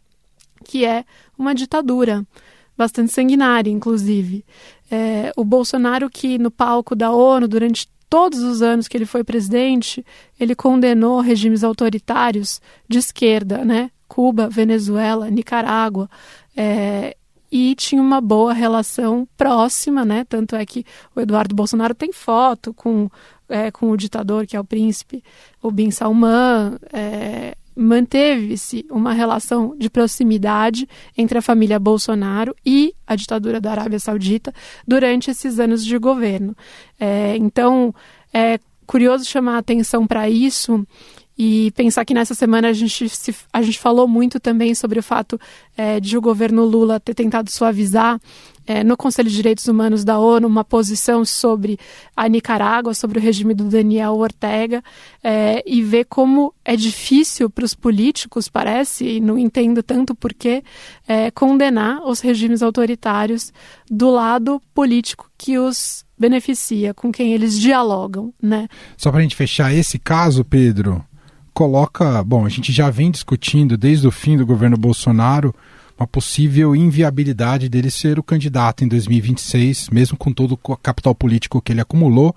que 0.66 0.84
é 0.84 1.02
uma 1.38 1.54
ditadura 1.54 2.26
bastante 2.76 3.10
sanguinária, 3.10 3.70
inclusive. 3.70 4.44
É, 4.90 5.32
o 5.34 5.44
Bolsonaro, 5.44 6.10
que 6.10 6.38
no 6.38 6.50
palco 6.50 6.94
da 6.94 7.10
ONU, 7.10 7.48
durante 7.48 7.88
todos 8.10 8.40
os 8.40 8.60
anos 8.60 8.88
que 8.88 8.96
ele 8.96 9.06
foi 9.06 9.22
presidente, 9.22 10.04
ele 10.38 10.56
condenou 10.56 11.20
regimes 11.20 11.62
autoritários 11.62 12.60
de 12.88 12.98
esquerda, 12.98 13.64
né? 13.64 13.90
Cuba, 14.08 14.48
Venezuela, 14.48 15.30
Nicarágua, 15.30 16.10
é, 16.56 17.16
e 17.52 17.76
tinha 17.76 18.02
uma 18.02 18.20
boa 18.20 18.52
relação 18.52 19.26
próxima, 19.36 20.04
né? 20.04 20.26
Tanto 20.28 20.56
é 20.56 20.66
que 20.66 20.84
o 21.14 21.20
Eduardo 21.20 21.54
Bolsonaro 21.54 21.94
tem 21.94 22.12
foto 22.12 22.74
com, 22.74 23.08
é, 23.48 23.70
com 23.70 23.90
o 23.90 23.96
ditador, 23.96 24.44
que 24.46 24.56
é 24.56 24.60
o 24.60 24.64
príncipe, 24.64 25.22
o 25.62 25.70
Bin 25.70 25.92
Salman. 25.92 26.76
É, 26.92 27.54
Manteve-se 27.74 28.84
uma 28.90 29.12
relação 29.12 29.76
de 29.78 29.88
proximidade 29.88 30.88
entre 31.16 31.38
a 31.38 31.42
família 31.42 31.78
Bolsonaro 31.78 32.54
e 32.64 32.94
a 33.06 33.14
ditadura 33.16 33.60
da 33.60 33.70
Arábia 33.70 33.98
Saudita 33.98 34.52
durante 34.86 35.30
esses 35.30 35.58
anos 35.58 35.84
de 35.84 35.96
governo. 35.98 36.56
É, 36.98 37.36
então, 37.36 37.94
é 38.32 38.58
curioso 38.86 39.24
chamar 39.24 39.54
a 39.54 39.58
atenção 39.58 40.06
para 40.06 40.28
isso 40.28 40.84
e 41.42 41.70
pensar 41.70 42.04
que 42.04 42.12
nessa 42.12 42.34
semana 42.34 42.68
a 42.68 42.72
gente, 42.74 43.08
se, 43.08 43.34
a 43.50 43.62
gente 43.62 43.78
falou 43.78 44.06
muito 44.06 44.38
também 44.38 44.74
sobre 44.74 44.98
o 44.98 45.02
fato 45.02 45.40
é, 45.74 45.98
de 45.98 46.18
o 46.18 46.20
governo 46.20 46.66
Lula 46.66 47.00
ter 47.00 47.14
tentado 47.14 47.50
suavizar 47.50 48.20
é, 48.66 48.84
no 48.84 48.94
Conselho 48.94 49.30
de 49.30 49.36
Direitos 49.36 49.66
Humanos 49.66 50.04
da 50.04 50.18
ONU 50.18 50.46
uma 50.46 50.62
posição 50.62 51.24
sobre 51.24 51.78
a 52.14 52.28
Nicarágua, 52.28 52.92
sobre 52.92 53.18
o 53.18 53.22
regime 53.22 53.54
do 53.54 53.64
Daniel 53.64 54.16
Ortega, 54.16 54.84
é, 55.24 55.62
e 55.66 55.82
ver 55.82 56.04
como 56.04 56.52
é 56.62 56.76
difícil 56.76 57.48
para 57.48 57.64
os 57.64 57.72
políticos, 57.72 58.46
parece, 58.46 59.06
e 59.06 59.18
não 59.18 59.38
entendo 59.38 59.82
tanto 59.82 60.14
porquê, 60.14 60.62
é, 61.08 61.30
condenar 61.30 62.06
os 62.06 62.20
regimes 62.20 62.62
autoritários 62.62 63.50
do 63.90 64.10
lado 64.10 64.60
político 64.74 65.30
que 65.38 65.58
os 65.58 66.04
beneficia, 66.18 66.92
com 66.92 67.10
quem 67.10 67.32
eles 67.32 67.58
dialogam, 67.58 68.30
né? 68.42 68.68
Só 68.94 69.10
para 69.10 69.20
a 69.20 69.22
gente 69.22 69.34
fechar 69.34 69.72
esse 69.72 69.98
caso, 69.98 70.44
Pedro, 70.44 71.02
coloca. 71.60 72.24
Bom, 72.24 72.46
a 72.46 72.48
gente 72.48 72.72
já 72.72 72.88
vem 72.88 73.10
discutindo 73.10 73.76
desde 73.76 74.08
o 74.08 74.10
fim 74.10 74.34
do 74.34 74.46
governo 74.46 74.78
Bolsonaro 74.78 75.54
uma 75.98 76.06
possível 76.06 76.74
inviabilidade 76.74 77.68
dele 77.68 77.90
ser 77.90 78.18
o 78.18 78.22
candidato 78.22 78.82
em 78.82 78.88
2026, 78.88 79.90
mesmo 79.90 80.16
com 80.16 80.32
todo 80.32 80.52
o 80.52 80.76
capital 80.78 81.14
político 81.14 81.60
que 81.60 81.70
ele 81.70 81.82
acumulou 81.82 82.34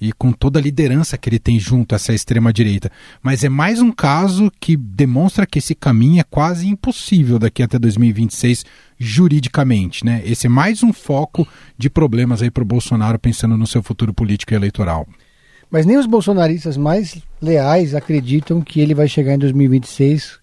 e 0.00 0.12
com 0.12 0.30
toda 0.30 0.60
a 0.60 0.62
liderança 0.62 1.18
que 1.18 1.28
ele 1.28 1.40
tem 1.40 1.58
junto 1.58 1.92
a 1.92 1.96
essa 1.96 2.14
extrema-direita. 2.14 2.92
Mas 3.20 3.42
é 3.42 3.48
mais 3.48 3.82
um 3.82 3.90
caso 3.90 4.52
que 4.60 4.76
demonstra 4.76 5.46
que 5.46 5.58
esse 5.58 5.74
caminho 5.74 6.20
é 6.20 6.24
quase 6.30 6.68
impossível 6.68 7.40
daqui 7.40 7.64
até 7.64 7.76
2026 7.76 8.64
juridicamente. 8.96 10.04
Né? 10.04 10.22
Esse 10.24 10.46
é 10.46 10.48
mais 10.48 10.84
um 10.84 10.92
foco 10.92 11.44
de 11.76 11.90
problemas 11.90 12.40
aí 12.40 12.52
para 12.52 12.62
o 12.62 12.66
Bolsonaro 12.66 13.18
pensando 13.18 13.56
no 13.56 13.66
seu 13.66 13.82
futuro 13.82 14.14
político 14.14 14.54
e 14.54 14.56
eleitoral. 14.56 15.08
Mas 15.70 15.86
nem 15.86 15.96
os 15.96 16.06
bolsonaristas 16.06 16.76
mais 16.76 17.22
leais 17.40 17.94
acreditam 17.94 18.60
que 18.60 18.80
ele 18.80 18.94
vai 18.94 19.06
chegar 19.06 19.34
em 19.34 19.38
2026 19.38 20.38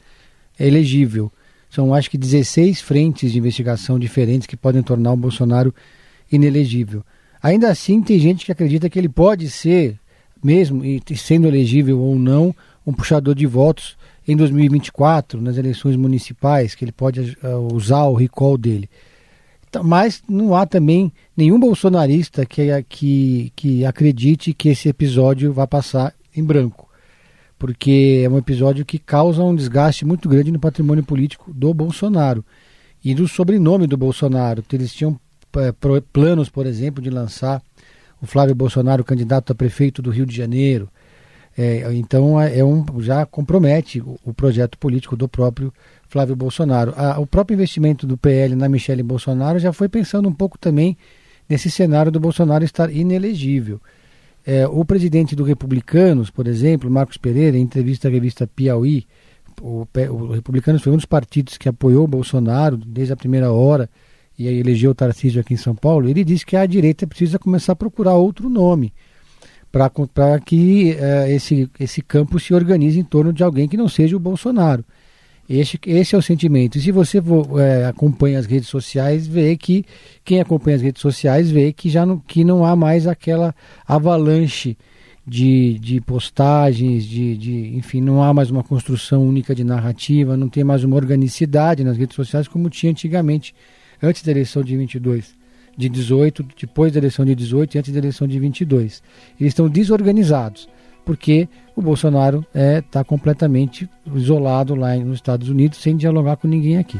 elegível. 0.60 1.31
São, 1.69 1.93
acho 1.93 2.10
que, 2.10 2.17
16 2.17 2.79
frentes 2.81 3.31
de 3.31 3.38
investigação 3.38 4.00
diferentes 4.00 4.48
que 4.48 4.55
podem 4.55 4.81
tornar 4.81 5.12
o 5.12 5.17
Bolsonaro 5.17 5.74
inelegível. 6.31 7.03
Ainda 7.43 7.69
assim, 7.69 8.01
tem 8.01 8.17
gente 8.19 8.46
que 8.46 8.51
acredita 8.51 8.89
que 8.89 8.98
ele 8.98 9.10
pode 9.10 9.50
ser, 9.50 10.00
mesmo 10.41 10.81
sendo 11.15 11.48
elegível 11.48 12.00
ou 12.00 12.15
não, 12.17 12.55
um 12.86 12.93
puxador 12.93 13.36
de 13.36 13.46
votos 13.46 13.98
em 14.25 14.36
2024, 14.36 15.41
nas 15.41 15.57
eleições 15.57 15.96
municipais, 15.96 16.74
que 16.74 16.86
ele 16.86 16.91
pode 16.91 17.38
uh, 17.43 17.74
usar 17.74 18.05
o 18.05 18.13
recall 18.13 18.57
dele. 18.57 18.89
Então, 19.69 19.83
mas 19.83 20.24
não 20.27 20.55
há 20.55 20.65
também 20.65 21.12
nenhum 21.36 21.59
bolsonarista 21.59 22.45
que, 22.45 22.67
que, 22.88 23.53
que 23.55 23.86
acredite 23.86 24.53
que 24.53 24.69
esse 24.69 24.88
episódio 24.88 25.51
vai 25.51 25.67
passar 25.67 26.13
em 26.36 26.43
branco. 26.43 26.88
Porque 27.59 28.21
é 28.24 28.29
um 28.29 28.38
episódio 28.38 28.86
que 28.86 29.00
causa 29.00 29.43
um 29.43 29.55
desgaste 29.55 30.05
muito 30.05 30.29
grande 30.29 30.51
no 30.51 30.59
patrimônio 30.59 31.03
político 31.03 31.51
do 31.53 31.74
Bolsonaro 31.74 32.45
e 33.03 33.13
do 33.13 33.27
sobrenome 33.27 33.88
do 33.88 33.97
Bolsonaro. 33.97 34.63
Eles 34.71 34.93
tinham 34.93 35.19
é, 35.57 35.74
planos, 36.13 36.50
por 36.50 36.65
exemplo, 36.65 37.01
de 37.01 37.09
lançar 37.09 37.62
o 38.21 38.27
Flávio 38.27 38.55
Bolsonaro 38.55 39.03
candidato 39.03 39.51
a 39.51 39.55
prefeito 39.55 40.01
do 40.01 40.12
Rio 40.12 40.25
de 40.25 40.36
Janeiro. 40.36 40.89
É, 41.57 41.91
então 41.93 42.39
é, 42.39 42.59
é 42.59 42.63
um, 42.63 42.86
já 43.00 43.25
compromete 43.25 44.00
o, 44.00 44.19
o, 44.24 44.33
projeto 44.33 44.77
político 44.77 45.15
do 45.15 45.27
próprio 45.27 45.74
Flávio 46.10 46.36
Bolsonaro. 46.36 46.94
A, 46.96 47.20
o 47.20 47.28
próprio 47.28 47.56
investimento 47.56 48.06
do 48.06 48.18
PL 48.18 48.56
na 48.56 48.70
Michele 48.70 49.04
Bolsonaro 49.04 49.60
já 49.60 49.74
foi 49.74 49.90
pensando 49.90 50.28
um 50.28 50.34
pouco 50.34 50.58
também 50.58 50.98
nesse 51.48 51.70
cenário 51.70 52.12
do 52.12 52.20
Bolsonaro 52.20 52.64
estar 52.64 52.90
inelegível. 52.92 53.80
É, 54.46 54.68
o 54.68 54.86
presidente 54.86 55.36
do 55.36 55.44
Republicanos, 55.44 56.30
por 56.30 56.48
exemplo, 56.48 56.90
Marcos 56.90 57.18
Pereira, 57.18 57.58
em 57.58 57.62
entrevista 57.62 58.08
à 58.08 58.12
revista 58.12 58.48
Piauí, 58.48 59.06
o, 59.62 59.88
o 60.10 60.34
Republicanos 60.34 60.82
foi 60.82 60.94
um 60.94 60.98
dos 60.98 61.06
partidos 61.06 61.58
que 61.58 61.68
apoiou 61.68 62.06
o 62.06 62.08
Bolsonaro 62.08 62.78
desde 62.78 63.14
a 63.14 63.18
primeira 63.18 63.52
hora 63.52 63.90
e 64.38 64.48
aí 64.48 64.60
elegeu 64.60 64.92
o 64.92 64.96
Tarcísio 64.96 65.42
aqui 65.42 65.56
em 65.56 65.58
São 65.58 65.74
Paulo, 65.74 66.08
ele 66.08 66.24
disse 66.24 66.46
que 66.46 66.56
a 66.56 66.66
direita 66.66 67.08
precisa 67.08 67.40
começar 67.40 67.74
a 67.74 67.76
procurar 67.76 68.14
outro 68.14 68.50
nome 68.50 68.94
para 69.72 70.40
que 70.40 70.96
uh, 70.96 71.30
esse, 71.30 71.70
esse 71.80 72.02
campo 72.02 72.40
se 72.40 72.54
organize 72.54 73.00
em 73.00 73.04
torno 73.04 73.34
de 73.34 73.44
alguém 73.44 73.68
que 73.68 73.76
não 73.76 73.90
seja 73.90 74.16
o 74.16 74.20
Bolsonaro. 74.20 74.84
Esse, 75.50 75.80
esse 75.86 76.13
é 76.13 76.18
o 76.18 76.22
sentimento. 76.22 76.77
E 76.77 76.82
se 76.82 76.92
você 76.92 77.20
é, 77.60 77.86
acompanha 77.86 78.38
as 78.38 78.46
redes 78.46 78.68
sociais, 78.68 79.25
vê 79.25 79.56
que 79.56 79.86
quem 80.25 80.42
acompanha 80.42 80.75
as 80.75 80.82
redes 80.82 81.01
sociais 81.01 81.50
vê 81.50 81.72
que 81.72 81.89
já 81.89 82.06
não, 82.06 82.20
que 82.20 82.44
não 82.44 82.66
há 82.66 82.75
mais 82.75 83.08
aquela 83.08 83.56
avalanche 83.88 84.77
de, 85.25 85.77
de 85.80 86.00
postagens, 86.00 87.06
de, 87.06 87.38
de, 87.38 87.75
enfim, 87.75 88.01
não 88.01 88.24
há 88.24 88.34
mais 88.34 88.50
uma 88.50 88.63
construção 88.63 89.27
única 89.27 89.54
de 89.54 89.63
narrativa, 89.63 90.38
não 90.38 90.48
tem 90.48 90.63
mais 90.63 90.86
uma 90.86 90.96
organicidade 90.96 91.84
nas 91.84 91.98
redes 91.98 92.16
sociais 92.16 92.48
como 92.48 92.70
tinha 92.70 92.92
antigamente 92.92 93.54
antes 94.01 94.24
da 94.24 94.32
eleição 94.32 94.63
de 94.63 94.77
22, 94.77 95.36
de 95.77 95.89
18, 95.89 96.46
depois 96.60 96.94
da 96.94 97.00
eleição 97.00 97.25
de 97.25 97.36
18 97.36 97.75
e 97.75 97.80
antes 97.80 97.92
da 97.92 98.00
eleição 98.00 98.27
de 98.27 98.39
22. 98.39 99.04
Eles 99.39 99.51
estão 99.51 99.68
desorganizados, 99.68 100.70
porque 101.08 101.48
o 101.74 101.82
Bolsonaro 101.82 102.40
está 102.50 102.60
é, 102.60 102.82
tá 102.82 103.02
completamente 103.02 103.90
isolado 104.14 104.76
lá 104.76 104.94
nos 104.98 105.16
Estados 105.16 105.48
Unidos, 105.48 105.80
sem 105.80 105.96
dialogar 105.96 106.36
com 106.36 106.50
ninguém 106.50 106.78
aqui. 106.78 107.00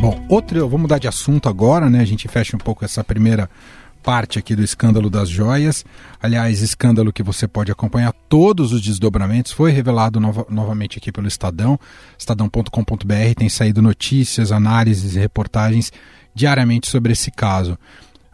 Bom, 0.00 0.20
outro, 0.28 0.58
vamos 0.62 0.82
mudar 0.82 0.98
de 0.98 1.06
assunto 1.06 1.48
agora, 1.48 1.88
né? 1.88 2.00
A 2.00 2.04
gente 2.04 2.26
fecha 2.26 2.56
um 2.56 2.58
pouco 2.58 2.84
essa 2.84 3.04
primeira 3.04 3.48
parte 4.02 4.40
aqui 4.40 4.56
do 4.56 4.64
escândalo 4.64 5.08
das 5.08 5.28
joias. 5.28 5.84
Aliás, 6.20 6.60
escândalo 6.60 7.12
que 7.12 7.22
você 7.22 7.46
pode 7.46 7.70
acompanhar 7.70 8.12
todos 8.28 8.72
os 8.72 8.82
desdobramentos. 8.82 9.52
Foi 9.52 9.70
revelado 9.70 10.18
nova, 10.18 10.44
novamente 10.50 10.98
aqui 10.98 11.12
pelo 11.12 11.28
Estadão, 11.28 11.78
estadão.com.br. 12.18 13.34
Tem 13.36 13.48
saído 13.48 13.80
notícias, 13.80 14.50
análises 14.50 15.14
e 15.14 15.20
reportagens 15.20 15.92
diariamente 16.34 16.88
sobre 16.88 17.12
esse 17.12 17.30
caso. 17.30 17.78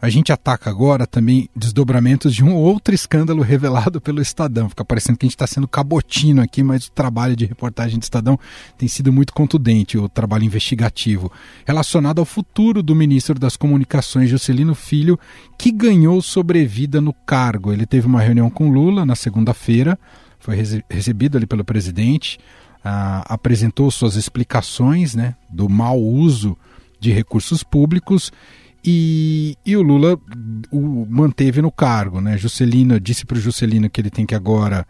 A 0.01 0.07
gente 0.07 0.31
ataca 0.31 0.69
agora 0.69 1.05
também 1.05 1.49
desdobramentos 1.53 2.33
de 2.33 2.41
um 2.41 2.55
outro 2.55 2.95
escândalo 2.95 3.41
revelado 3.41 3.99
pelo 3.99 4.21
Estadão. 4.21 4.69
Fica 4.69 4.85
parecendo 4.85 5.17
que 5.17 5.25
a 5.25 5.27
gente 5.27 5.35
está 5.35 5.45
sendo 5.45 5.67
cabotino 5.67 6.41
aqui, 6.41 6.63
mas 6.63 6.87
o 6.87 6.91
trabalho 6.91 7.35
de 7.35 7.45
reportagem 7.45 7.99
do 7.99 8.03
Estadão 8.03 8.39
tem 8.77 8.87
sido 8.87 9.11
muito 9.11 9.33
contundente, 9.33 9.97
o 9.97 10.07
trabalho 10.07 10.45
investigativo, 10.45 11.29
relacionado 11.65 12.19
ao 12.19 12.25
futuro 12.25 12.81
do 12.81 12.95
ministro 12.95 13.37
das 13.37 13.57
Comunicações, 13.57 14.29
Juscelino 14.29 14.73
Filho, 14.73 15.19
que 15.57 15.69
ganhou 15.69 16.21
sobrevida 16.21 17.01
no 17.01 17.11
cargo. 17.11 17.73
Ele 17.73 17.85
teve 17.85 18.07
uma 18.07 18.21
reunião 18.21 18.49
com 18.49 18.69
Lula 18.69 19.05
na 19.05 19.15
segunda-feira, 19.15 19.99
foi 20.39 20.55
recebido 20.89 21.37
ali 21.37 21.45
pelo 21.45 21.65
presidente, 21.65 22.39
ah, 22.85 23.25
apresentou 23.27 23.91
suas 23.91 24.15
explicações 24.15 25.13
né, 25.13 25.35
do 25.49 25.67
mau 25.67 25.99
uso 26.01 26.57
de 27.01 27.11
recursos 27.11 27.63
públicos 27.63 28.31
e, 28.83 29.57
e 29.65 29.75
o 29.75 29.81
Lula 29.81 30.17
o 30.71 31.05
manteve 31.09 31.61
no 31.61 31.71
cargo. 31.71 32.21
Né? 32.21 32.37
Juscelino 32.37 32.99
disse 32.99 33.25
para 33.25 33.37
o 33.37 33.41
Juscelino 33.41 33.89
que 33.89 33.99
ele 33.99 34.09
tem 34.09 34.25
que 34.25 34.35
agora 34.35 34.85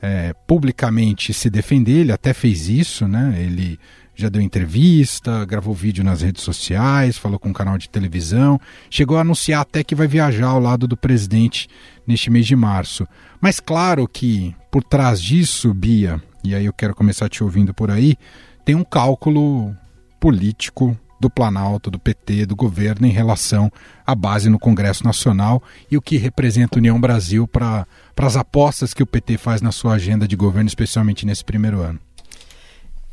é, 0.00 0.32
publicamente 0.46 1.32
se 1.32 1.50
defender. 1.50 2.00
Ele 2.00 2.12
até 2.12 2.32
fez 2.32 2.68
isso, 2.68 3.06
né? 3.06 3.34
ele 3.38 3.78
já 4.14 4.30
deu 4.30 4.40
entrevista, 4.40 5.44
gravou 5.44 5.74
vídeo 5.74 6.02
nas 6.02 6.22
redes 6.22 6.42
sociais, 6.42 7.18
falou 7.18 7.38
com 7.38 7.50
um 7.50 7.52
canal 7.52 7.76
de 7.76 7.88
televisão, 7.88 8.58
chegou 8.88 9.18
a 9.18 9.20
anunciar 9.20 9.60
até 9.60 9.84
que 9.84 9.94
vai 9.94 10.06
viajar 10.06 10.46
ao 10.46 10.60
lado 10.60 10.88
do 10.88 10.96
presidente 10.96 11.68
neste 12.06 12.30
mês 12.30 12.46
de 12.46 12.56
março. 12.56 13.06
Mas 13.40 13.60
claro 13.60 14.08
que 14.08 14.54
por 14.70 14.82
trás 14.82 15.20
disso, 15.20 15.74
Bia, 15.74 16.20
e 16.42 16.54
aí 16.54 16.64
eu 16.64 16.72
quero 16.72 16.94
começar 16.94 17.28
te 17.28 17.44
ouvindo 17.44 17.74
por 17.74 17.90
aí, 17.90 18.16
tem 18.64 18.74
um 18.74 18.84
cálculo 18.84 19.76
político 20.18 20.98
do 21.18 21.30
Planalto, 21.30 21.90
do 21.90 21.98
PT, 21.98 22.46
do 22.46 22.54
governo 22.54 23.06
em 23.06 23.10
relação 23.10 23.70
à 24.06 24.14
base 24.14 24.48
no 24.48 24.58
Congresso 24.58 25.04
Nacional 25.04 25.62
e 25.90 25.96
o 25.96 26.02
que 26.02 26.16
representa 26.16 26.76
a 26.76 26.80
União 26.80 27.00
Brasil 27.00 27.46
para 27.48 27.86
as 28.16 28.36
apostas 28.36 28.92
que 28.92 29.02
o 29.02 29.06
PT 29.06 29.38
faz 29.38 29.62
na 29.62 29.72
sua 29.72 29.94
agenda 29.94 30.28
de 30.28 30.36
governo, 30.36 30.68
especialmente 30.68 31.24
nesse 31.24 31.44
primeiro 31.44 31.80
ano. 31.80 31.98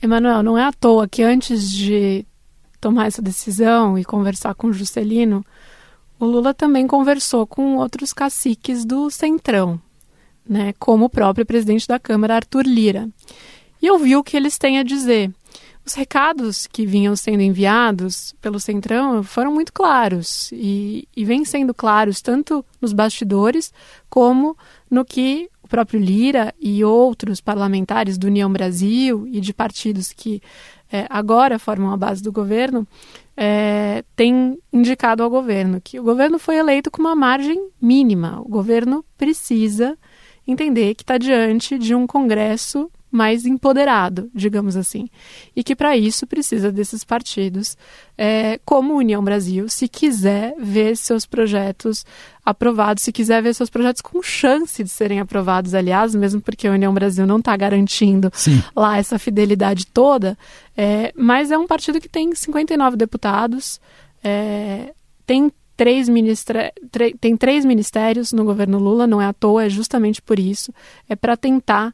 Emanuel, 0.02 0.44
não 0.44 0.58
é 0.58 0.66
à 0.66 0.74
toa 0.74 1.08
que 1.08 1.24
antes 1.24 1.72
de 1.72 2.26
tomar 2.82 3.08
essa 3.08 3.22
decisão 3.22 3.98
e 3.98 4.04
conversar 4.04 4.54
com 4.54 4.68
o 4.68 4.74
Juscelino, 4.74 5.46
o 6.20 6.26
Lula 6.26 6.54
também 6.54 6.86
conversou 6.86 7.48
com 7.48 7.78
outros 7.78 8.12
caciques 8.12 8.84
do 8.84 9.10
Centrão, 9.10 9.80
né, 10.48 10.74
como 10.78 11.06
o 11.06 11.10
próprio 11.10 11.46
presidente 11.46 11.88
da 11.88 11.98
Câmara, 11.98 12.36
Arthur 12.36 12.66
Lira, 12.66 13.08
e 13.82 13.90
ouviu 13.90 14.20
o 14.20 14.24
que 14.24 14.36
eles 14.36 14.58
têm 14.58 14.80
a 14.80 14.84
dizer. 14.84 15.32
Os 15.86 15.94
recados 15.96 16.66
que 16.66 16.86
vinham 16.86 17.14
sendo 17.16 17.42
enviados 17.42 18.34
pelo 18.42 18.60
Centrão 18.60 19.22
foram 19.22 19.54
muito 19.54 19.74
claros 19.74 20.50
e, 20.54 21.08
e 21.16 21.26
vêm 21.26 21.44
sendo 21.44 21.74
claros 21.74 22.22
tanto 22.22 22.66
nos 22.80 22.94
bastidores 22.94 23.74
como 24.10 24.58
no 24.90 25.04
que 25.04 25.50
o 25.62 25.68
próprio 25.68 26.00
Lira 26.00 26.54
e 26.60 26.84
outros 26.86 27.42
parlamentares 27.42 28.18
do 28.18 28.28
União 28.28 28.52
Brasil 28.52 29.28
e 29.28 29.42
de 29.42 29.54
partidos 29.54 30.14
que 30.14 30.42
é, 30.90 31.06
agora 31.10 31.60
formam 31.60 31.92
a 31.92 31.98
base 31.98 32.24
do 32.24 32.32
governo 32.32 32.88
é, 33.36 34.04
têm 34.16 34.58
indicado 34.72 35.24
ao 35.24 35.30
governo 35.30 35.82
que 35.82 36.00
o 36.00 36.04
governo 36.04 36.40
foi 36.40 36.58
eleito 36.58 36.92
com 36.92 37.02
uma 37.02 37.16
margem 37.16 37.70
mínima. 37.82 38.40
O 38.42 38.48
governo 38.48 39.04
precisa 39.18 39.98
entender 40.48 40.94
que 40.96 41.04
está 41.04 41.18
diante 41.18 41.78
de 41.78 41.96
um 41.96 42.06
Congresso 42.06 42.90
mais 43.14 43.46
empoderado, 43.46 44.28
digamos 44.34 44.76
assim. 44.76 45.08
E 45.56 45.64
que 45.64 45.76
para 45.76 45.96
isso 45.96 46.26
precisa 46.26 46.72
desses 46.72 47.04
partidos, 47.04 47.78
é, 48.18 48.60
como 48.66 48.96
União 48.96 49.24
Brasil, 49.24 49.70
se 49.70 49.88
quiser 49.88 50.56
ver 50.58 50.98
seus 50.98 51.24
projetos 51.24 52.04
aprovados, 52.44 53.04
se 53.04 53.12
quiser 53.12 53.44
ver 53.44 53.54
seus 53.54 53.70
projetos 53.70 54.02
com 54.02 54.24
chance 54.24 54.84
de 54.84 54.90
serem 54.90 55.20
aprovados, 55.20 55.76
aliás, 55.76 56.16
mesmo 56.16 56.42
porque 56.42 56.68
a 56.68 56.72
União 56.72 56.92
Brasil 56.92 57.28
não 57.28 57.38
está 57.38 57.56
garantindo 57.56 58.32
Sim. 58.34 58.64
lá 58.76 58.98
essa 58.98 59.20
fidelidade 59.20 59.86
toda, 59.86 60.36
é, 60.76 61.14
mas 61.16 61.52
é 61.52 61.58
um 61.58 61.68
partido 61.68 62.02
que 62.02 62.10
tem 62.10 62.34
59 62.34 62.98
deputados, 62.98 63.80
é, 64.24 64.92
tem 65.24 65.52
três, 65.78 66.10
ministra... 66.10 66.74
tem 67.22 67.38
três 67.38 67.64
ministérios 67.64 68.34
no 68.34 68.44
governo 68.44 68.80
Lula, 68.80 69.06
não 69.06 69.22
é 69.22 69.28
à 69.28 69.34
toa, 69.34 69.66
é 69.66 69.70
justamente 69.70 70.20
por 70.20 70.40
isso, 70.40 70.74
é 71.08 71.16
para 71.16 71.38
tentar 71.38 71.94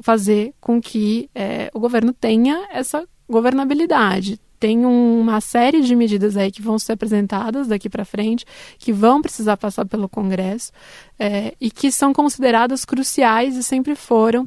fazer 0.00 0.54
com 0.60 0.80
que 0.80 1.28
é, 1.34 1.70
o 1.74 1.80
governo 1.80 2.12
tenha 2.12 2.68
essa 2.72 3.06
governabilidade, 3.28 4.40
tem 4.60 4.84
uma 4.84 5.40
série 5.40 5.80
de 5.80 5.96
medidas 5.96 6.36
aí 6.36 6.52
que 6.52 6.60
vão 6.60 6.78
ser 6.78 6.92
apresentadas 6.92 7.66
daqui 7.66 7.88
para 7.88 8.04
frente, 8.04 8.44
que 8.78 8.92
vão 8.92 9.22
precisar 9.22 9.56
passar 9.56 9.86
pelo 9.86 10.06
Congresso 10.06 10.70
é, 11.18 11.54
e 11.58 11.70
que 11.70 11.90
são 11.90 12.12
consideradas 12.12 12.84
cruciais 12.84 13.56
e 13.56 13.62
sempre 13.62 13.94
foram 13.94 14.46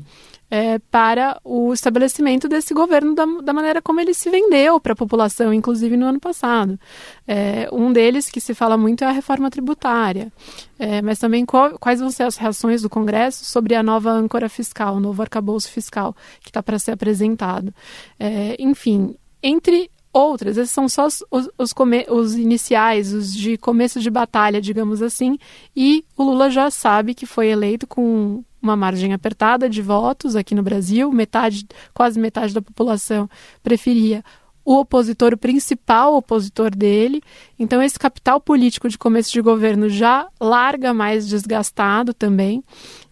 é, 0.54 0.78
para 0.78 1.42
o 1.44 1.74
estabelecimento 1.74 2.48
desse 2.48 2.76
governo 2.76 3.16
da, 3.16 3.26
da 3.42 3.52
maneira 3.52 3.82
como 3.82 4.00
ele 4.00 4.14
se 4.14 4.30
vendeu 4.30 4.80
para 4.80 4.94
a 4.94 4.96
população, 4.96 5.52
inclusive 5.52 5.98
no 5.98 6.06
ano 6.06 6.20
passado. 6.20 6.80
É, 7.28 7.68
um 7.72 7.92
deles 7.92 8.30
que 8.30 8.40
se 8.40 8.54
fala 8.54 8.78
muito 8.78 9.04
é 9.04 9.08
a 9.08 9.12
reforma 9.12 9.50
tributária, 9.50 10.32
é, 10.78 11.02
mas 11.02 11.18
também 11.18 11.44
qual, 11.44 11.80
quais 11.80 12.00
vão 12.00 12.12
ser 12.12 12.22
as 12.22 12.38
reações 12.38 12.84
do 12.84 12.90
Congresso 12.90 13.46
sobre 13.46 13.74
a 13.74 13.82
nova 13.82 14.12
âncora 14.12 14.48
fiscal, 14.48 14.98
o 14.98 15.00
novo 15.00 15.24
arcabouço 15.24 15.72
fiscal 15.72 16.16
que 16.42 16.52
está 16.52 16.62
para 16.62 16.78
ser 16.78 16.92
apresentado. 16.92 17.74
É, 18.20 18.56
enfim, 18.60 19.16
entre 19.42 19.90
outras. 20.14 20.56
Esses 20.58 20.74
são 20.74 20.88
só 20.88 21.08
os, 21.08 21.24
os, 21.32 21.74
os, 22.10 22.36
iniciais, 22.36 23.12
os 23.12 23.34
de 23.34 23.58
começo 23.58 24.00
de 24.00 24.10
batalha, 24.10 24.62
digamos 24.62 25.02
assim. 25.02 25.38
E 25.76 26.06
o 26.16 26.24
Lula 26.24 26.50
já 26.52 26.70
sabe 26.70 27.16
que 27.16 27.26
foi 27.26 27.48
eleito 27.48 27.88
com 27.88 28.44
uma 28.62 28.78
margem 28.78 29.12
apertada 29.12 29.70
de 29.70 29.82
votos 29.82 30.38
aqui 30.38 30.56
no 30.56 30.64
Brasil, 30.64 31.12
metade, 31.12 31.68
quase 31.94 32.18
metade 32.18 32.54
da 32.54 32.62
população 32.62 33.30
preferia 33.62 34.24
o 34.66 34.80
opositor, 34.80 35.34
o 35.34 35.38
principal 35.38 36.16
opositor 36.16 36.74
dele. 36.74 37.22
Então, 37.60 37.82
esse 37.82 38.00
capital 38.00 38.40
político 38.40 38.88
de 38.88 38.98
começo 38.98 39.32
de 39.32 39.42
governo 39.42 39.90
já 39.90 40.28
larga 40.40 40.94
mais 40.94 41.28
desgastado 41.28 42.14
também. 42.14 42.64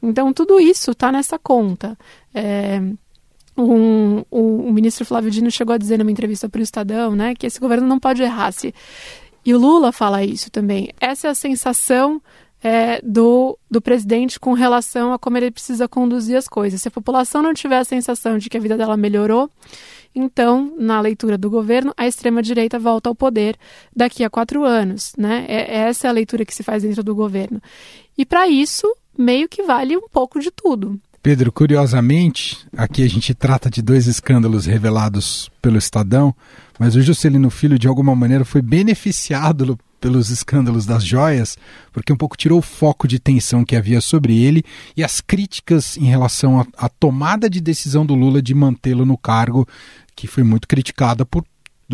Então, 0.01 0.31
tudo 0.31 0.59
isso 0.59 0.91
está 0.91 1.11
nessa 1.11 1.37
conta. 1.37 1.97
É, 2.33 2.81
um, 3.57 4.23
o 4.31 4.71
ministro 4.71 5.05
Flávio 5.05 5.31
Dino 5.31 5.51
chegou 5.51 5.73
a 5.73 5.77
dizer 5.77 5.97
numa 5.97 6.11
entrevista 6.11 6.49
para 6.49 6.59
o 6.59 6.63
Estadão 6.63 7.15
né, 7.15 7.35
que 7.35 7.45
esse 7.45 7.59
governo 7.59 7.87
não 7.87 7.99
pode 7.99 8.21
errar. 8.21 8.51
Se, 8.51 8.73
e 9.45 9.53
o 9.53 9.59
Lula 9.59 9.91
fala 9.91 10.23
isso 10.23 10.49
também. 10.51 10.89
Essa 10.99 11.27
é 11.27 11.31
a 11.31 11.35
sensação 11.35 12.21
é, 12.63 13.01
do, 13.03 13.57
do 13.69 13.81
presidente 13.81 14.39
com 14.39 14.53
relação 14.53 15.13
a 15.13 15.19
como 15.19 15.37
ele 15.37 15.51
precisa 15.51 15.87
conduzir 15.87 16.37
as 16.37 16.47
coisas. 16.47 16.81
Se 16.81 16.87
a 16.87 16.91
população 16.91 17.41
não 17.41 17.53
tiver 17.53 17.79
a 17.79 17.83
sensação 17.83 18.37
de 18.37 18.49
que 18.49 18.57
a 18.57 18.61
vida 18.61 18.77
dela 18.77 18.95
melhorou, 18.95 19.49
então, 20.13 20.73
na 20.77 20.99
leitura 20.99 21.37
do 21.37 21.49
governo, 21.49 21.93
a 21.95 22.05
extrema-direita 22.05 22.77
volta 22.77 23.09
ao 23.09 23.15
poder 23.15 23.57
daqui 23.95 24.23
a 24.23 24.29
quatro 24.29 24.63
anos. 24.63 25.13
Né? 25.17 25.45
É, 25.47 25.77
essa 25.87 26.07
é 26.07 26.09
a 26.09 26.13
leitura 26.13 26.45
que 26.45 26.53
se 26.53 26.63
faz 26.63 26.83
dentro 26.83 27.03
do 27.03 27.15
governo. 27.15 27.61
E 28.17 28.25
para 28.25 28.47
isso, 28.47 28.93
meio 29.17 29.47
que 29.47 29.63
vale 29.63 29.95
um 29.95 30.07
pouco 30.09 30.39
de 30.39 30.51
tudo. 30.51 30.99
Pedro, 31.23 31.51
curiosamente, 31.51 32.57
aqui 32.75 33.03
a 33.03 33.07
gente 33.07 33.35
trata 33.35 33.69
de 33.69 33.79
dois 33.79 34.07
escândalos 34.07 34.65
revelados 34.65 35.51
pelo 35.61 35.77
Estadão, 35.77 36.33
mas 36.79 36.95
o 36.95 37.01
Juscelino 37.01 37.51
Filho, 37.51 37.77
de 37.77 37.87
alguma 37.87 38.15
maneira, 38.15 38.43
foi 38.43 38.59
beneficiado 38.59 39.77
pelos 39.99 40.31
escândalos 40.31 40.83
das 40.83 41.05
joias, 41.05 41.59
porque 41.93 42.11
um 42.11 42.17
pouco 42.17 42.35
tirou 42.35 42.57
o 42.57 42.63
foco 42.63 43.07
de 43.07 43.19
tensão 43.19 43.63
que 43.63 43.75
havia 43.75 44.01
sobre 44.01 44.41
ele 44.41 44.63
e 44.97 45.03
as 45.03 45.21
críticas 45.21 45.95
em 45.95 46.05
relação 46.05 46.65
à 46.75 46.89
tomada 46.89 47.47
de 47.47 47.61
decisão 47.61 48.03
do 48.03 48.15
Lula 48.15 48.41
de 48.41 48.55
mantê-lo 48.55 49.05
no 49.05 49.15
cargo, 49.15 49.67
que 50.15 50.25
foi 50.25 50.41
muito 50.41 50.67
criticada 50.67 51.23
por 51.23 51.45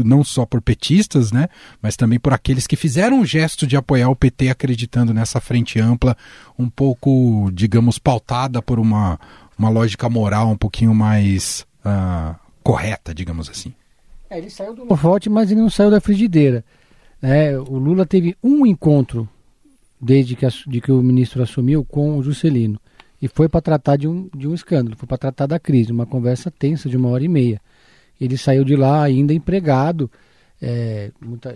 não 0.04 0.24
só 0.24 0.46
por 0.46 0.62
petistas, 0.62 1.32
né, 1.32 1.48
mas 1.82 1.96
também 1.96 2.20
por 2.20 2.34
aqueles 2.34 2.68
que 2.68 2.76
fizeram 2.76 3.22
o 3.22 3.26
gesto 3.26 3.66
de 3.66 3.76
apoiar 3.76 4.10
o 4.10 4.16
PT 4.16 4.50
acreditando 4.50 5.14
nessa 5.14 5.40
frente 5.40 5.80
ampla, 5.80 6.16
um 6.58 6.70
pouco, 6.70 7.50
digamos, 7.54 7.98
pautada 7.98 8.62
por 8.62 8.80
uma, 8.80 9.20
uma 9.58 9.70
lógica 9.70 10.10
moral 10.10 10.50
um 10.50 10.58
pouquinho 10.58 10.94
mais 10.94 11.66
uh, 11.86 12.36
correta, 12.64 13.14
digamos 13.14 13.50
assim. 13.50 13.74
É, 14.30 14.38
ele 14.38 14.50
saiu 14.50 14.76
do 14.76 14.84
holofote, 14.84 15.30
mas 15.30 15.52
ele 15.52 15.62
não 15.62 15.70
saiu 15.70 15.90
da 15.90 16.02
frigideira. 16.02 16.64
É, 17.22 17.58
o 17.58 17.78
Lula 17.78 18.06
teve 18.06 18.36
um 18.44 18.66
encontro 18.66 19.28
desde 20.00 20.36
que, 20.36 20.46
de 20.68 20.82
que 20.82 20.92
o 20.92 21.02
ministro 21.02 21.42
assumiu 21.42 21.84
com 21.84 22.18
o 22.18 22.24
Juscelino. 22.24 22.80
E 23.22 23.28
foi 23.28 23.50
para 23.50 23.62
tratar 23.62 23.96
de 23.96 24.08
um, 24.08 24.30
de 24.36 24.48
um 24.48 24.54
escândalo, 24.54 24.96
foi 24.96 25.08
para 25.08 25.18
tratar 25.18 25.48
da 25.48 25.60
crise, 25.60 25.92
uma 25.92 26.06
conversa 26.06 26.52
tensa 26.52 26.88
de 26.88 26.96
uma 26.96 27.10
hora 27.10 27.24
e 27.24 27.28
meia. 27.28 27.60
Ele 28.20 28.38
saiu 28.38 28.64
de 28.64 28.76
lá 28.76 29.04
ainda 29.04 29.34
empregado, 29.34 30.10
é, 30.62 31.12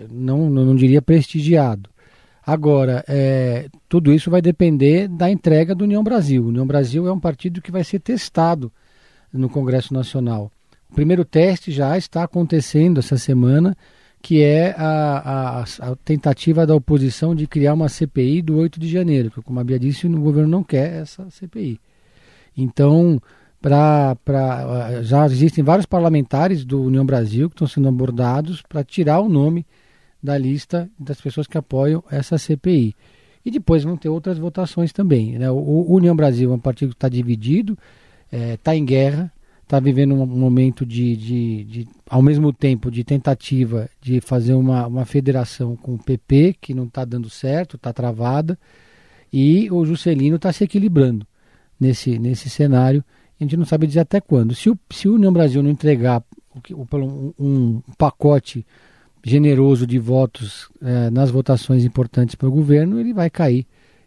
não, 0.10 0.50
não 0.50 0.76
diria 0.76 1.02
prestigiado. 1.02 1.90
Agora, 2.46 3.04
é, 3.08 3.68
tudo 3.88 4.14
isso 4.14 4.32
vai 4.32 4.42
depender 4.42 5.08
da 5.08 5.30
entrega 5.30 5.76
do 5.76 5.84
União 5.84 6.04
Brasil. 6.04 6.44
O 6.44 6.48
União 6.48 6.66
Brasil 6.66 7.08
é 7.08 7.12
um 7.12 7.20
partido 7.20 7.62
que 7.62 7.72
vai 7.72 7.84
ser 7.84 8.00
testado 8.00 8.72
no 9.32 9.48
Congresso 9.48 9.94
Nacional. 9.94 10.52
O 10.90 10.96
primeiro 10.96 11.24
teste 11.24 11.72
já 11.72 11.98
está 11.98 12.24
acontecendo 12.24 13.00
essa 13.00 13.18
semana 13.18 13.76
que 14.22 14.44
é 14.44 14.76
a, 14.78 15.62
a, 15.62 15.62
a, 15.62 15.96
tentativa 16.06 16.66
da 16.66 16.76
oposição 16.76 17.34
de 17.34 17.48
criar 17.48 17.74
uma 17.74 17.90
CPI 17.90 18.42
do 18.42 18.56
8 18.58 18.80
de 18.80 18.88
janeiro, 18.88 19.32
que, 19.32 19.42
como 19.42 19.60
a 19.60 19.64
Bia 19.64 19.80
disse, 19.80 20.06
o 20.06 20.22
governo 20.22 20.50
não 20.50 20.64
quer 20.64 21.02
essa 21.02 21.28
CPI. 21.32 21.80
Então, 22.56 23.20
pra, 23.62 24.16
pra, 24.26 25.04
já 25.04 25.26
existem 25.26 25.64
vários 25.64 25.86
parlamentares 25.86 26.66
do 26.66 26.82
União 26.82 27.06
Brasil 27.06 27.50
que 27.50 27.56
estão 27.56 27.68
sendo 27.68 27.88
abordados 27.88 28.62
para 28.62 28.84
tirar 28.84 29.20
o 29.20 29.30
nome 29.30 29.66
da 30.22 30.38
lista 30.38 30.90
das 31.00 31.22
pessoas 31.22 31.48
que 31.48 31.58
apoiam 31.58 32.04
essa 32.10 32.38
CPI. 32.38 32.96
E 33.44 33.52
depois 33.52 33.84
vão 33.84 33.98
ter 33.98 34.10
outras 34.10 34.38
votações 34.38 34.92
também. 34.92 35.38
Né? 35.38 35.50
O, 35.50 35.56
o 35.56 35.96
União 35.96 36.16
Brasil 36.16 36.52
é 36.52 36.56
um 36.56 36.60
partido 36.60 36.90
que 36.90 36.96
está 36.96 37.10
dividido, 37.10 37.78
está 38.32 38.38
é, 38.38 38.58
tá 38.58 38.76
em 38.76 38.86
guerra, 38.86 39.32
está 39.64 39.80
vivendo 39.80 40.14
um 40.14 40.26
momento 40.26 40.86
de, 40.86 41.16
de, 41.16 41.64
de, 41.64 41.88
ao 42.10 42.22
mesmo 42.22 42.52
tempo, 42.52 42.92
de 42.92 43.04
tentativa 43.04 43.90
de 44.02 44.20
fazer 44.20 44.54
uma, 44.54 44.86
uma 44.86 45.06
federação 45.06 45.76
com 45.76 45.96
o 45.96 46.04
PP, 46.04 46.58
que 46.60 46.74
não 46.74 46.84
está 46.84 47.06
dando 47.06 47.30
certo, 47.30 47.78
está 47.78 47.94
travada, 47.94 48.60
e 49.32 49.72
o 49.72 49.86
Juscelino 49.86 50.36
está 50.36 50.52
se 50.52 50.64
equilibrando 50.64 51.26
nesse, 51.80 52.20
nesse 52.20 52.50
cenário. 52.50 53.04
A 53.42 53.44
gente 53.44 53.58
não 53.58 53.66
sabe 53.66 53.88
dizer 53.88 54.02
até 54.02 54.22
quando. 54.22 54.54
Se 54.54 54.70
o, 54.70 54.78
se 54.92 55.10
o 55.10 55.16
União 55.16 55.34
Brasil 55.34 55.64
não 55.64 55.72
entregar 55.72 56.24
um, 56.70 57.34
um 57.40 57.82
pacote 57.98 58.64
generoso 59.24 59.88
de 59.88 59.98
votos 59.98 60.70
eh, 60.80 61.10
nas 61.10 61.32
votações 61.32 61.84
importantes 61.84 62.36
para 62.36 62.48
o 62.48 62.52
governo, 62.52 63.00
ele 63.00 63.14
vai 63.14 63.32
cair 63.32 63.66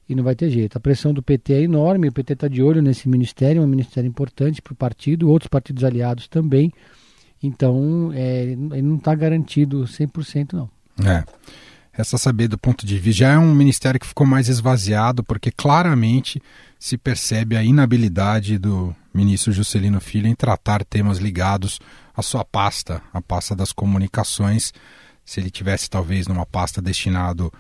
e 0.09 0.15
não 0.15 0.23
vai 0.23 0.37
ter 0.37 0.51
jeito. 0.51 0.77
A 0.77 0.81
pressão 0.81 1.13
do 1.13 1.21
PT 1.21 1.53
é 1.53 1.63
enorme, 1.63 2.09
o 2.09 2.13
PT 2.13 2.33
está 2.33 2.49
de 2.49 2.63
olho 2.63 2.81
nesse 2.81 3.09
ministério, 3.09 3.61
é 3.61 3.65
um 3.65 3.69
ministério 3.69 4.07
importante 4.09 4.63
para 4.63 4.73
o 4.73 4.77
partido, 4.77 5.29
outros 5.29 5.49
partidos 5.49 5.83
aliados 5.83 6.29
também. 6.29 6.73
Então, 7.43 8.13
é, 8.15 8.43
ele 8.45 8.83
não 8.83 8.97
está 8.97 9.15
garantido 9.17 9.83
100% 9.83 10.53
não. 10.53 10.71
É. 11.05 11.25
Essa 11.97 12.19
saber 12.19 12.49
do 12.49 12.59
ponto 12.59 12.85
de 12.85 12.99
vista 12.99 13.21
já 13.21 13.33
é 13.33 13.39
um 13.39 13.55
ministério 13.55 14.01
que 14.01 14.07
ficou 14.07 14.27
mais 14.27 14.49
esvaziado, 14.49 15.23
porque 15.23 15.53
claramente 15.53 16.43
se 16.79 16.99
percebe 16.99 17.57
a 17.57 17.63
inabilidade 17.63 18.59
do 18.59 18.95
ministro 19.13 19.53
Juscelino 19.53 20.01
Filho 20.01 20.27
em 20.27 20.35
tratar 20.35 20.85
temas 20.85 21.19
ligados 21.19 21.81
à 22.17 22.21
sua 22.21 22.45
pasta, 22.45 23.01
a 23.13 23.23
pasta 23.23 23.55
das 23.55 23.73
comunicações. 23.73 24.73
Se 25.25 25.39
ele 25.39 25.51
tivesse 25.51 25.89
talvez 25.89 26.27
numa 26.27 26.45
pasta 26.45 26.83
destinado 26.83 27.53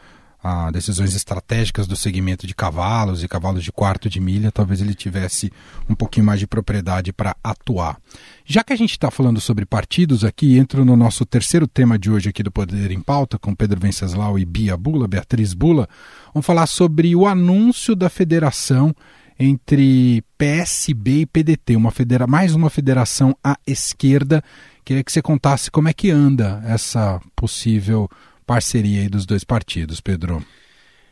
a 0.44 0.70
decisões 0.70 1.14
estratégicas 1.14 1.86
do 1.86 1.96
segmento 1.96 2.46
de 2.46 2.54
cavalos 2.54 3.24
e 3.24 3.28
cavalos 3.28 3.64
de 3.64 3.72
quarto 3.72 4.10
de 4.10 4.20
milha, 4.20 4.52
talvez 4.52 4.82
ele 4.82 4.94
tivesse 4.94 5.50
um 5.88 5.94
pouquinho 5.94 6.26
mais 6.26 6.38
de 6.38 6.46
propriedade 6.46 7.14
para 7.14 7.34
atuar. 7.42 7.96
Já 8.44 8.62
que 8.62 8.74
a 8.74 8.76
gente 8.76 8.90
está 8.90 9.10
falando 9.10 9.40
sobre 9.40 9.64
partidos 9.64 10.22
aqui, 10.22 10.58
entro 10.58 10.84
no 10.84 10.96
nosso 10.96 11.24
terceiro 11.24 11.66
tema 11.66 11.98
de 11.98 12.10
hoje 12.10 12.28
aqui 12.28 12.42
do 12.42 12.50
Poder 12.52 12.90
em 12.90 13.00
Pauta, 13.00 13.38
com 13.38 13.54
Pedro 13.54 13.80
Venceslau 13.80 14.38
e 14.38 14.44
Bia 14.44 14.76
Bula, 14.76 15.08
Beatriz 15.08 15.54
Bula. 15.54 15.88
Vamos 16.34 16.44
falar 16.44 16.66
sobre 16.66 17.16
o 17.16 17.26
anúncio 17.26 17.96
da 17.96 18.10
federação 18.10 18.94
entre 19.38 20.22
PSB 20.36 21.20
e 21.20 21.26
PDT, 21.26 21.74
uma 21.74 21.90
federa 21.90 22.26
mais 22.26 22.54
uma 22.54 22.68
federação 22.68 23.34
à 23.42 23.56
esquerda. 23.66 24.44
Queria 24.84 25.02
que 25.02 25.10
você 25.10 25.22
contasse 25.22 25.70
como 25.70 25.88
é 25.88 25.94
que 25.94 26.10
anda 26.10 26.62
essa 26.66 27.18
possível 27.34 28.10
parceria 28.46 29.08
dos 29.08 29.26
dois 29.26 29.44
partidos, 29.44 30.00
Pedro? 30.00 30.44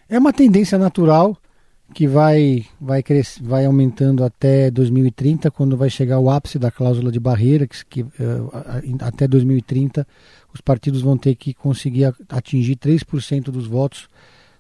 É 0.09 0.19
uma 0.19 0.33
tendência 0.33 0.79
natural 0.79 1.37
que 1.93 2.07
vai, 2.07 2.65
vai, 2.81 3.03
cres... 3.03 3.39
vai 3.41 3.65
aumentando 3.67 4.25
até 4.25 4.71
2030, 4.71 5.51
quando 5.51 5.77
vai 5.77 5.91
chegar 5.91 6.19
o 6.19 6.31
ápice 6.31 6.59
da 6.59 6.71
cláusula 6.71 7.13
de 7.13 7.21
barreira, 7.21 7.67
que, 7.67 7.85
que 7.85 8.03
uh, 8.03 8.51
até 9.01 9.29
2030 9.29 10.07
os 10.53 10.61
partidos 10.61 11.03
vão 11.03 11.17
ter 11.17 11.35
que 11.35 11.55
conseguir 11.55 12.13
atingir 12.29 12.77
3% 12.77 13.45
dos 13.45 13.67
votos 13.67 14.09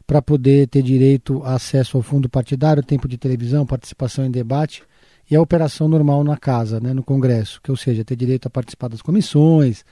para 0.06 0.20
poder 0.20 0.68
ter 0.68 0.82
direito 0.82 1.42
a 1.44 1.54
acesso 1.54 1.96
ao 1.96 2.02
fundo 2.02 2.28
partidário, 2.28 2.82
tempo 2.82 3.08
de 3.08 3.16
televisão, 3.16 3.64
participação 3.64 4.24
em 4.24 4.30
debate 4.30 4.82
e 5.30 5.36
a 5.36 5.40
operação 5.40 5.88
normal 5.88 6.22
na 6.24 6.36
casa, 6.36 6.80
né, 6.80 6.92
no 6.92 7.02
Congresso, 7.02 7.60
que 7.62 7.70
ou 7.70 7.76
seja, 7.76 8.04
ter 8.04 8.16
direito 8.16 8.46
a 8.46 8.50
participar 8.50 8.88
das 8.88 9.00
comissões, 9.00 9.84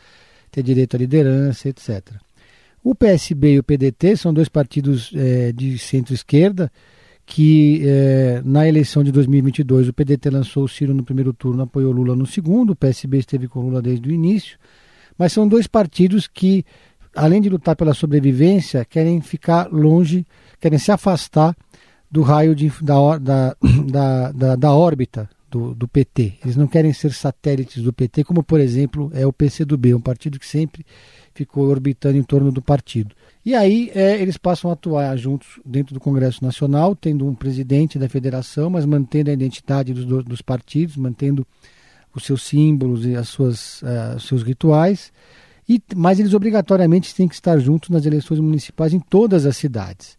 ter 0.50 0.62
direito 0.62 0.96
à 0.96 0.98
liderança, 0.98 1.68
etc. 1.68 2.16
O 2.82 2.94
PSB 2.94 3.54
e 3.54 3.58
o 3.58 3.62
PDT 3.62 4.16
são 4.16 4.32
dois 4.32 4.48
partidos 4.48 5.12
é, 5.14 5.52
de 5.52 5.78
centro-esquerda 5.78 6.70
que 7.30 7.82
é, 7.84 8.42
na 8.44 8.66
eleição 8.66 9.04
de 9.04 9.12
2022 9.12 9.88
o 9.88 9.92
PDT 9.92 10.30
lançou 10.30 10.64
o 10.64 10.68
Ciro 10.68 10.92
no 10.92 11.04
primeiro 11.04 11.32
turno, 11.32 11.62
apoiou 11.62 11.92
Lula 11.92 12.16
no 12.16 12.26
segundo, 12.26 12.70
o 12.70 12.76
PSB 12.76 13.18
esteve 13.18 13.46
com 13.46 13.60
Lula 13.60 13.80
desde 13.80 14.08
o 14.08 14.12
início, 14.12 14.58
Mas 15.16 15.32
são 15.32 15.46
dois 15.46 15.68
partidos 15.68 16.26
que, 16.26 16.64
além 17.14 17.40
de 17.40 17.48
lutar 17.48 17.76
pela 17.76 17.94
sobrevivência, 17.94 18.84
querem 18.84 19.20
ficar 19.20 19.70
longe, 19.70 20.26
querem 20.58 20.78
se 20.78 20.90
afastar 20.90 21.56
do 22.10 22.22
raio 22.22 22.52
de, 22.52 22.68
da, 22.82 23.18
da, 23.18 23.56
da, 23.86 24.32
da, 24.32 24.56
da 24.56 24.72
órbita 24.72 25.30
do, 25.48 25.72
do, 25.72 25.86
PT. 25.86 26.34
Eles 26.42 26.56
não 26.56 26.66
querem 26.66 26.92
ser 26.92 27.12
satélites 27.12 27.80
do 27.80 27.92
PT, 27.92 28.24
como 28.24 28.42
por 28.42 28.58
exemplo 28.58 29.08
é 29.14 29.24
o 29.24 29.32
PCdoB, 29.32 29.94
um 29.94 30.00
partido 30.00 30.36
que 30.36 30.46
sempre 30.46 30.84
ficou 31.34 31.68
orbitando 31.68 32.18
em 32.18 32.22
torno 32.22 32.50
do 32.50 32.60
partido. 32.60 33.14
E 33.44 33.54
aí 33.54 33.90
é, 33.94 34.20
eles 34.20 34.36
passam 34.36 34.70
a 34.70 34.74
atuar 34.74 35.16
juntos 35.16 35.60
dentro 35.64 35.94
do 35.94 36.00
Congresso 36.00 36.44
Nacional, 36.44 36.94
tendo 36.94 37.26
um 37.26 37.34
presidente 37.34 37.98
da 37.98 38.08
federação, 38.08 38.68
mas 38.68 38.84
mantendo 38.84 39.30
a 39.30 39.32
identidade 39.32 39.94
dos, 39.94 40.24
dos 40.24 40.42
partidos, 40.42 40.96
mantendo 40.96 41.46
os 42.14 42.24
seus 42.24 42.42
símbolos 42.42 43.06
e 43.06 43.14
as 43.14 43.28
suas, 43.28 43.82
uh, 43.82 44.16
os 44.16 44.26
seus 44.26 44.42
rituais. 44.42 45.12
E, 45.68 45.80
mas 45.94 46.18
eles 46.18 46.34
obrigatoriamente 46.34 47.14
têm 47.14 47.28
que 47.28 47.34
estar 47.34 47.58
juntos 47.58 47.90
nas 47.90 48.04
eleições 48.04 48.40
municipais 48.40 48.92
em 48.92 48.98
todas 48.98 49.46
as 49.46 49.56
cidades. 49.56 50.18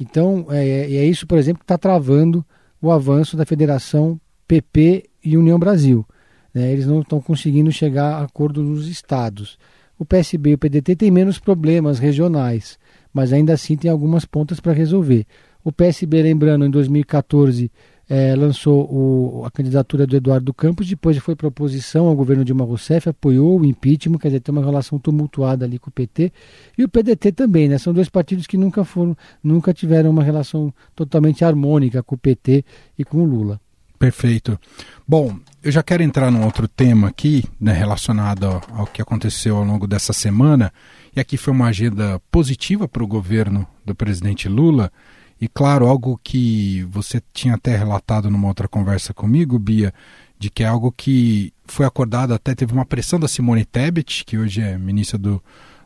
Então, 0.00 0.46
é, 0.48 0.66
é, 0.66 0.96
é 0.96 1.04
isso, 1.04 1.26
por 1.26 1.36
exemplo, 1.36 1.58
que 1.58 1.64
está 1.64 1.76
travando 1.76 2.44
o 2.80 2.90
avanço 2.90 3.36
da 3.36 3.44
federação 3.44 4.18
PP 4.48 5.04
e 5.22 5.36
União 5.36 5.58
Brasil. 5.58 6.06
Né? 6.54 6.72
Eles 6.72 6.86
não 6.86 7.02
estão 7.02 7.20
conseguindo 7.20 7.70
chegar 7.70 8.14
a 8.14 8.24
acordo 8.24 8.62
nos 8.62 8.88
estados. 8.88 9.58
O 10.00 10.04
PSB 10.06 10.52
e 10.52 10.54
o 10.54 10.58
PDT 10.58 10.96
têm 10.96 11.10
menos 11.10 11.38
problemas 11.38 11.98
regionais, 11.98 12.78
mas 13.12 13.34
ainda 13.34 13.52
assim 13.52 13.76
tem 13.76 13.90
algumas 13.90 14.24
pontas 14.24 14.58
para 14.58 14.72
resolver. 14.72 15.26
O 15.62 15.70
PSB, 15.70 16.22
lembrando, 16.22 16.64
em 16.64 16.70
2014 16.70 17.70
é, 18.08 18.34
lançou 18.34 18.90
o, 18.90 19.44
a 19.44 19.50
candidatura 19.50 20.06
do 20.06 20.16
Eduardo 20.16 20.54
Campos, 20.54 20.88
depois 20.88 21.18
foi 21.18 21.36
proposição 21.36 22.06
ao 22.06 22.16
governo 22.16 22.46
Dilma 22.46 22.64
Rousseff, 22.64 23.10
apoiou 23.10 23.60
o 23.60 23.64
impeachment, 23.66 24.16
quer 24.16 24.28
dizer, 24.28 24.40
tem 24.40 24.54
uma 24.54 24.64
relação 24.64 24.98
tumultuada 24.98 25.66
ali 25.66 25.78
com 25.78 25.90
o 25.90 25.92
PT, 25.92 26.32
e 26.78 26.82
o 26.82 26.88
PDT 26.88 27.32
também, 27.32 27.68
né? 27.68 27.76
São 27.76 27.92
dois 27.92 28.08
partidos 28.08 28.46
que 28.46 28.56
nunca 28.56 28.84
foram, 28.84 29.14
nunca 29.44 29.74
tiveram 29.74 30.08
uma 30.08 30.24
relação 30.24 30.72
totalmente 30.96 31.44
harmônica 31.44 32.02
com 32.02 32.14
o 32.14 32.18
PT 32.18 32.64
e 32.98 33.04
com 33.04 33.18
o 33.18 33.24
Lula. 33.26 33.60
Perfeito. 34.00 34.58
Bom, 35.06 35.38
eu 35.62 35.70
já 35.70 35.82
quero 35.82 36.02
entrar 36.02 36.30
num 36.30 36.42
outro 36.42 36.66
tema 36.66 37.08
aqui, 37.08 37.44
né, 37.60 37.70
relacionado 37.74 38.46
ao, 38.72 38.86
que 38.86 39.02
aconteceu 39.02 39.58
ao 39.58 39.62
longo 39.62 39.86
dessa 39.86 40.14
semana, 40.14 40.72
e 41.14 41.20
aqui 41.20 41.36
foi 41.36 41.52
uma 41.52 41.66
agenda 41.66 42.18
positiva 42.30 42.88
para 42.88 43.04
o 43.04 43.06
governo 43.06 43.68
do 43.84 43.94
presidente 43.94 44.48
Lula, 44.48 44.90
e 45.38 45.46
claro, 45.46 45.86
algo 45.86 46.18
que 46.24 46.82
você 46.84 47.22
tinha 47.34 47.56
até 47.56 47.76
relatado 47.76 48.30
numa 48.30 48.48
outra 48.48 48.66
conversa 48.66 49.12
comigo, 49.12 49.58
Bia, 49.58 49.92
de 50.38 50.48
que 50.48 50.62
é 50.62 50.66
algo 50.66 50.90
que 50.90 51.52
foi 51.66 51.84
acordado, 51.84 52.32
até 52.32 52.54
teve 52.54 52.72
uma 52.72 52.86
pressão 52.86 53.20
da 53.20 53.28
Simone 53.28 53.66
Tebet, 53.66 54.24
que 54.24 54.38
hoje 54.38 54.62
é 54.62 54.78
ministra 54.78 55.18
do, 55.18 55.42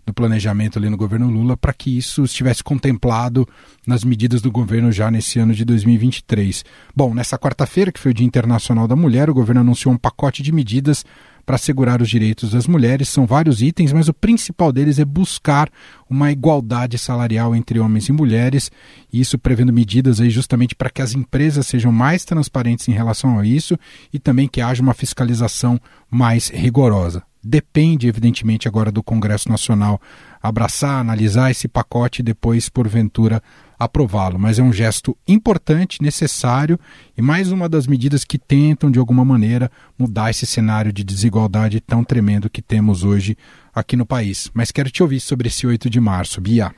do 0.07 0.13
Planejamento 0.13 0.79
ali 0.79 0.89
no 0.89 0.97
governo 0.97 1.31
Lula, 1.31 1.57
para 1.57 1.73
que 1.73 1.97
isso 1.97 2.25
estivesse 2.25 2.63
contemplado 2.63 3.49
nas 3.87 4.05
medidas 4.05 4.43
do 4.43 4.51
governo 4.51 4.93
já 4.93 5.11
nesse 5.11 5.39
ano 5.39 5.55
de 5.55 5.65
2023. 5.65 6.65
Bom, 6.95 7.15
nessa 7.15 7.39
quarta-feira, 7.39 7.93
que 7.93 8.01
foi 8.01 8.11
o 8.11 8.15
Dia 8.15 8.27
Internacional 8.27 8.87
da 8.87 8.97
Mulher, 8.97 9.31
o 9.31 9.35
governo 9.35 9.63
anunciou 9.63 9.95
um 9.95 9.99
pacote 9.99 10.43
de 10.43 10.53
medidas 10.53 11.05
para 11.45 11.57
assegurar 11.57 12.01
os 12.01 12.09
direitos 12.09 12.53
das 12.53 12.67
mulheres. 12.67 13.09
São 13.09 13.27
vários 13.27 13.63
itens, 13.63 13.93
mas 13.93 14.09
o 14.09 14.15
principal 14.15 14.73
deles 14.73 14.99
é 14.99 15.05
buscar 15.05 15.71
uma 16.09 16.33
igualdade 16.33 16.99
salarial 16.99 17.55
entre 17.55 17.79
homens 17.79 18.09
e 18.09 18.13
mulheres, 18.13 18.71
e 19.13 19.21
isso 19.21 19.39
prevendo 19.39 19.73
medidas 19.73 20.21
aí 20.21 20.31
justamente 20.31 20.75
para 20.75 20.91
que 20.91 21.03
as 21.03 21.15
empresas 21.15 21.67
sejam 21.67 21.93
mais 21.93 22.25
transparentes 22.25 22.89
em 22.89 22.93
relação 22.93 23.39
a 23.39 23.47
isso 23.47 23.79
e 24.13 24.19
também 24.19 24.49
que 24.49 24.61
haja 24.61 24.83
uma 24.83 24.95
fiscalização 24.95 25.79
mais 26.11 26.49
rigorosa. 26.49 27.23
Depende, 27.45 28.09
evidentemente, 28.09 28.67
agora 28.67 28.91
do 28.91 29.03
Congresso 29.03 29.49
Nacional 29.49 30.01
abraçar, 30.43 31.01
analisar 31.01 31.51
esse 31.51 31.69
pacote 31.69 32.21
e 32.21 32.25
depois, 32.25 32.69
porventura, 32.69 33.43
aprová-lo. 33.79 34.39
Mas 34.39 34.59
é 34.59 34.63
um 34.63 34.73
gesto 34.73 35.17
importante, 35.29 36.03
necessário 36.03 36.79
e 37.17 37.23
mais 37.23 37.53
uma 37.53 37.69
das 37.69 37.87
medidas 37.87 38.25
que 38.25 38.39
tentam, 38.39 38.91
de 38.91 38.99
alguma 38.99 39.25
maneira, 39.25 39.71
mudar 39.99 40.31
esse 40.31 40.47
cenário 40.47 40.93
de 40.93 41.05
desigualdade 41.05 41.81
tão 41.81 42.03
tremendo 42.03 42.49
que 42.49 42.63
temos 42.63 43.05
hoje 43.05 43.37
aqui 43.75 43.97
no 43.97 44.07
país. 44.07 44.51
Mas 44.55 44.71
quero 44.71 44.91
te 44.91 45.03
ouvir 45.03 45.21
sobre 45.21 45.49
esse 45.49 45.67
8 45.67 45.91
de 45.91 46.01
março. 46.01 46.41
Bia. 46.41 46.75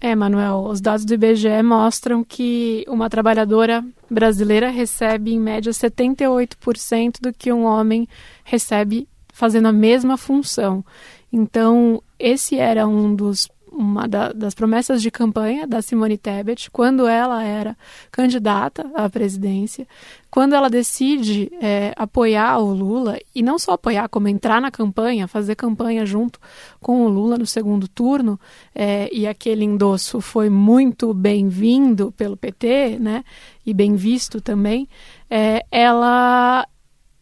É, 0.00 0.16
Manuel, 0.16 0.66
os 0.68 0.80
dados 0.80 1.04
do 1.04 1.14
IBGE 1.14 1.62
mostram 1.62 2.24
que 2.24 2.84
uma 2.88 3.08
trabalhadora 3.08 3.84
brasileira 4.10 4.68
recebe, 4.68 5.32
em 5.32 5.38
média, 5.38 5.70
78% 5.70 7.20
do 7.20 7.32
que 7.32 7.52
um 7.52 7.64
homem 7.64 8.08
recebe 8.42 9.06
fazendo 9.42 9.66
a 9.66 9.72
mesma 9.72 10.16
função. 10.16 10.84
Então, 11.32 12.00
esse 12.16 12.56
era 12.56 12.86
um 12.86 13.12
dos 13.12 13.50
uma 13.72 14.06
da, 14.06 14.32
das 14.32 14.54
promessas 14.54 15.00
de 15.00 15.10
campanha 15.10 15.66
da 15.66 15.80
Simone 15.80 16.18
Tebet, 16.18 16.70
quando 16.70 17.06
ela 17.06 17.42
era 17.42 17.76
candidata 18.10 18.88
à 18.94 19.08
presidência, 19.08 19.88
quando 20.30 20.54
ela 20.54 20.68
decide 20.68 21.50
é, 21.60 21.94
apoiar 21.96 22.58
o 22.58 22.72
Lula, 22.74 23.18
e 23.34 23.42
não 23.42 23.58
só 23.58 23.72
apoiar, 23.72 24.08
como 24.10 24.28
entrar 24.28 24.60
na 24.60 24.70
campanha, 24.70 25.26
fazer 25.26 25.54
campanha 25.54 26.04
junto 26.04 26.38
com 26.80 27.04
o 27.06 27.08
Lula 27.08 27.38
no 27.38 27.46
segundo 27.46 27.88
turno, 27.88 28.38
é, 28.74 29.08
e 29.10 29.26
aquele 29.26 29.64
endosso 29.64 30.20
foi 30.20 30.50
muito 30.50 31.14
bem-vindo 31.14 32.12
pelo 32.12 32.36
PT, 32.36 32.98
né, 33.00 33.24
e 33.64 33.72
bem 33.72 33.96
visto 33.96 34.38
também, 34.38 34.86
é, 35.30 35.64
ela 35.70 36.66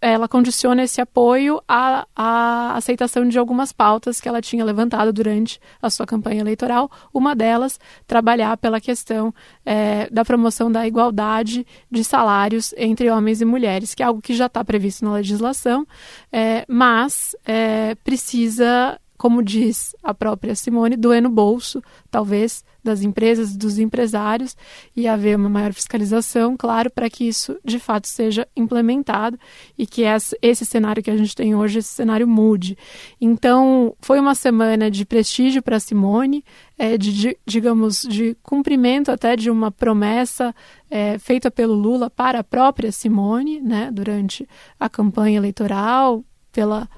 ela 0.00 0.26
condiciona 0.26 0.82
esse 0.82 1.00
apoio 1.00 1.60
à, 1.68 2.06
à, 2.16 2.74
aceitação 2.76 3.28
de 3.28 3.38
algumas 3.38 3.72
pautas 3.72 4.20
que 4.20 4.28
ela 4.28 4.40
tinha 4.40 4.64
levantado 4.64 5.12
durante 5.12 5.60
a 5.80 5.90
sua 5.90 6.06
campanha 6.06 6.40
eleitoral. 6.40 6.90
Uma 7.12 7.34
delas, 7.34 7.78
trabalhar 8.06 8.56
pela 8.56 8.80
questão 8.80 9.34
é, 9.64 10.08
da 10.10 10.24
promoção 10.24 10.72
da 10.72 10.86
igualdade 10.86 11.66
de 11.90 12.02
salários 12.02 12.72
entre 12.76 13.10
homens 13.10 13.40
e 13.40 13.44
mulheres, 13.44 13.94
que 13.94 14.02
é 14.02 14.06
algo 14.06 14.22
que 14.22 14.34
já 14.34 14.46
está 14.46 14.64
previsto 14.64 15.04
na 15.04 15.12
legislação, 15.12 15.86
é, 16.32 16.64
mas 16.66 17.36
é, 17.44 17.94
precisa 17.96 18.98
como 19.20 19.42
diz 19.42 19.94
a 20.02 20.14
própria 20.14 20.54
Simone, 20.54 20.96
doer 20.96 21.20
no 21.20 21.28
bolso, 21.28 21.82
talvez, 22.10 22.64
das 22.82 23.02
empresas, 23.02 23.54
dos 23.54 23.78
empresários, 23.78 24.56
e 24.96 25.06
haver 25.06 25.36
uma 25.36 25.50
maior 25.50 25.74
fiscalização, 25.74 26.56
claro, 26.56 26.90
para 26.90 27.10
que 27.10 27.28
isso 27.28 27.58
de 27.62 27.78
fato 27.78 28.08
seja 28.08 28.48
implementado 28.56 29.38
e 29.76 29.86
que 29.86 30.04
esse 30.40 30.64
cenário 30.64 31.02
que 31.02 31.10
a 31.10 31.16
gente 31.18 31.36
tem 31.36 31.54
hoje, 31.54 31.80
esse 31.80 31.90
cenário 31.90 32.26
mude. 32.26 32.78
Então, 33.20 33.94
foi 34.00 34.18
uma 34.18 34.34
semana 34.34 34.90
de 34.90 35.04
prestígio 35.04 35.62
para 35.62 35.78
Simone, 35.78 36.42
é, 36.78 36.96
de, 36.96 37.36
digamos, 37.44 38.00
de 38.00 38.34
cumprimento 38.42 39.12
até 39.12 39.36
de 39.36 39.50
uma 39.50 39.70
promessa 39.70 40.54
é, 40.90 41.18
feita 41.18 41.50
pelo 41.50 41.74
Lula 41.74 42.08
para 42.08 42.38
a 42.38 42.44
própria 42.44 42.90
Simone, 42.90 43.60
né, 43.60 43.90
durante 43.92 44.48
a 44.78 44.88
campanha 44.88 45.36
eleitoral, 45.36 46.24
pela 46.52 46.88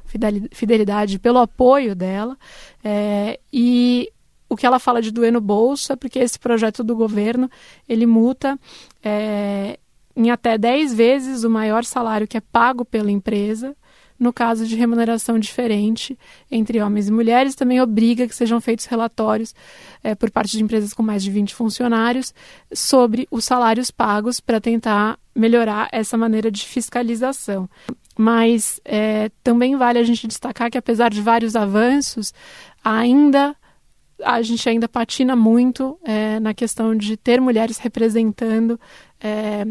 fidelidade, 0.51 1.19
pelo 1.19 1.39
apoio 1.39 1.95
dela. 1.95 2.37
É, 2.83 3.39
e 3.53 4.11
o 4.49 4.57
que 4.57 4.67
ela 4.67 4.79
fala 4.79 5.01
de 5.01 5.11
doer 5.11 5.33
no 5.33 5.41
bolso 5.41 5.93
é 5.93 5.97
porque 5.97 6.19
esse 6.19 6.39
projeto 6.39 6.85
do 6.85 6.95
governo 6.95 7.51
ele 7.89 8.07
multa 8.07 8.59
é, 9.03 9.79
em 10.15 10.31
até 10.31 10.59
10 10.59 10.95
vezes 10.95 11.45
o 11.45 11.51
maior 11.51 11.85
salário 11.85 12.29
que 12.29 12.37
é 12.37 12.41
pago 12.41 12.85
pela 12.85 13.11
empresa 13.11 13.75
no 14.23 14.33
caso 14.33 14.65
de 14.67 14.77
remuneração 14.77 15.37
diferente 15.37 16.17
entre 16.49 16.81
homens 16.81 17.09
e 17.09 17.13
mulheres, 17.13 17.57
também 17.57 17.81
obriga 17.81 18.29
que 18.29 18.35
sejam 18.35 18.61
feitos 18.61 18.87
relatórios 18.87 19.53
é, 20.01 20.15
por 20.15 20.31
parte 20.31 20.57
de 20.57 20.63
empresas 20.63 20.95
com 20.95 21.03
mais 21.03 21.25
de 21.25 21.31
20 21.31 21.53
funcionários 21.57 22.33
sobre 22.73 23.27
os 23.33 23.45
salários 23.45 23.91
pagos 23.91 24.39
para 24.39 24.61
tentar 24.61 25.19
melhorar 25.35 25.89
essa 25.91 26.17
maneira 26.17 26.53
de 26.53 26.65
fiscalização. 26.65 27.69
Mas 28.17 28.81
é, 28.85 29.31
também 29.43 29.77
vale 29.77 29.99
a 29.99 30.03
gente 30.03 30.27
destacar 30.27 30.71
que, 30.71 30.79
apesar 30.79 31.11
de 31.11 31.23
vários 31.23 31.57
avanços, 31.57 32.33
ainda 32.85 33.57
a 34.25 34.41
gente 34.41 34.69
ainda 34.69 34.89
patina 34.89 35.35
muito 35.35 35.99
é, 36.05 36.39
na 36.39 36.55
questão 36.55 36.95
de 36.95 37.17
ter 37.17 37.41
mulheres 37.41 37.79
representando 37.79 38.79
é, 39.21 39.67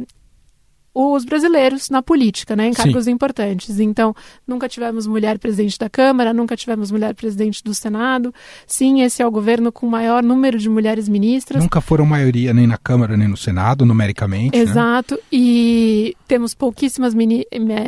os 0.94 1.24
brasileiros 1.24 1.90
na 1.90 2.02
política, 2.02 2.56
né, 2.56 2.68
em 2.68 2.74
cargos 2.74 3.06
Sim. 3.06 3.12
importantes. 3.12 3.80
Então, 3.80 4.14
nunca 4.46 4.68
tivemos 4.68 5.08
mulher 5.08 5.40
presidente 5.40 5.80
da 5.80 5.90
Câmara, 5.90 6.34
nunca 6.34 6.56
tivemos 6.58 6.92
mulher 6.92 7.16
presidente 7.16 7.64
do 7.64 7.74
Senado. 7.74 8.34
Sim, 8.68 9.02
esse 9.02 9.22
é 9.22 9.28
o 9.28 9.32
governo 9.32 9.72
com 9.72 9.88
o 9.88 9.90
maior 9.90 10.22
número 10.22 10.58
de 10.58 10.70
mulheres 10.70 11.08
ministras. 11.08 11.64
Nunca 11.64 11.80
foram 11.80 12.06
maioria 12.06 12.54
nem 12.54 12.68
na 12.68 12.78
Câmara 12.78 13.16
nem 13.16 13.28
no 13.28 13.38
Senado, 13.38 13.86
numericamente. 13.86 14.58
Né? 14.58 14.64
Exato. 14.64 15.16
Né? 15.16 15.22
E 15.32 16.16
temos 16.28 16.54
pouquíssimas 16.54 17.14
mini, 17.14 17.46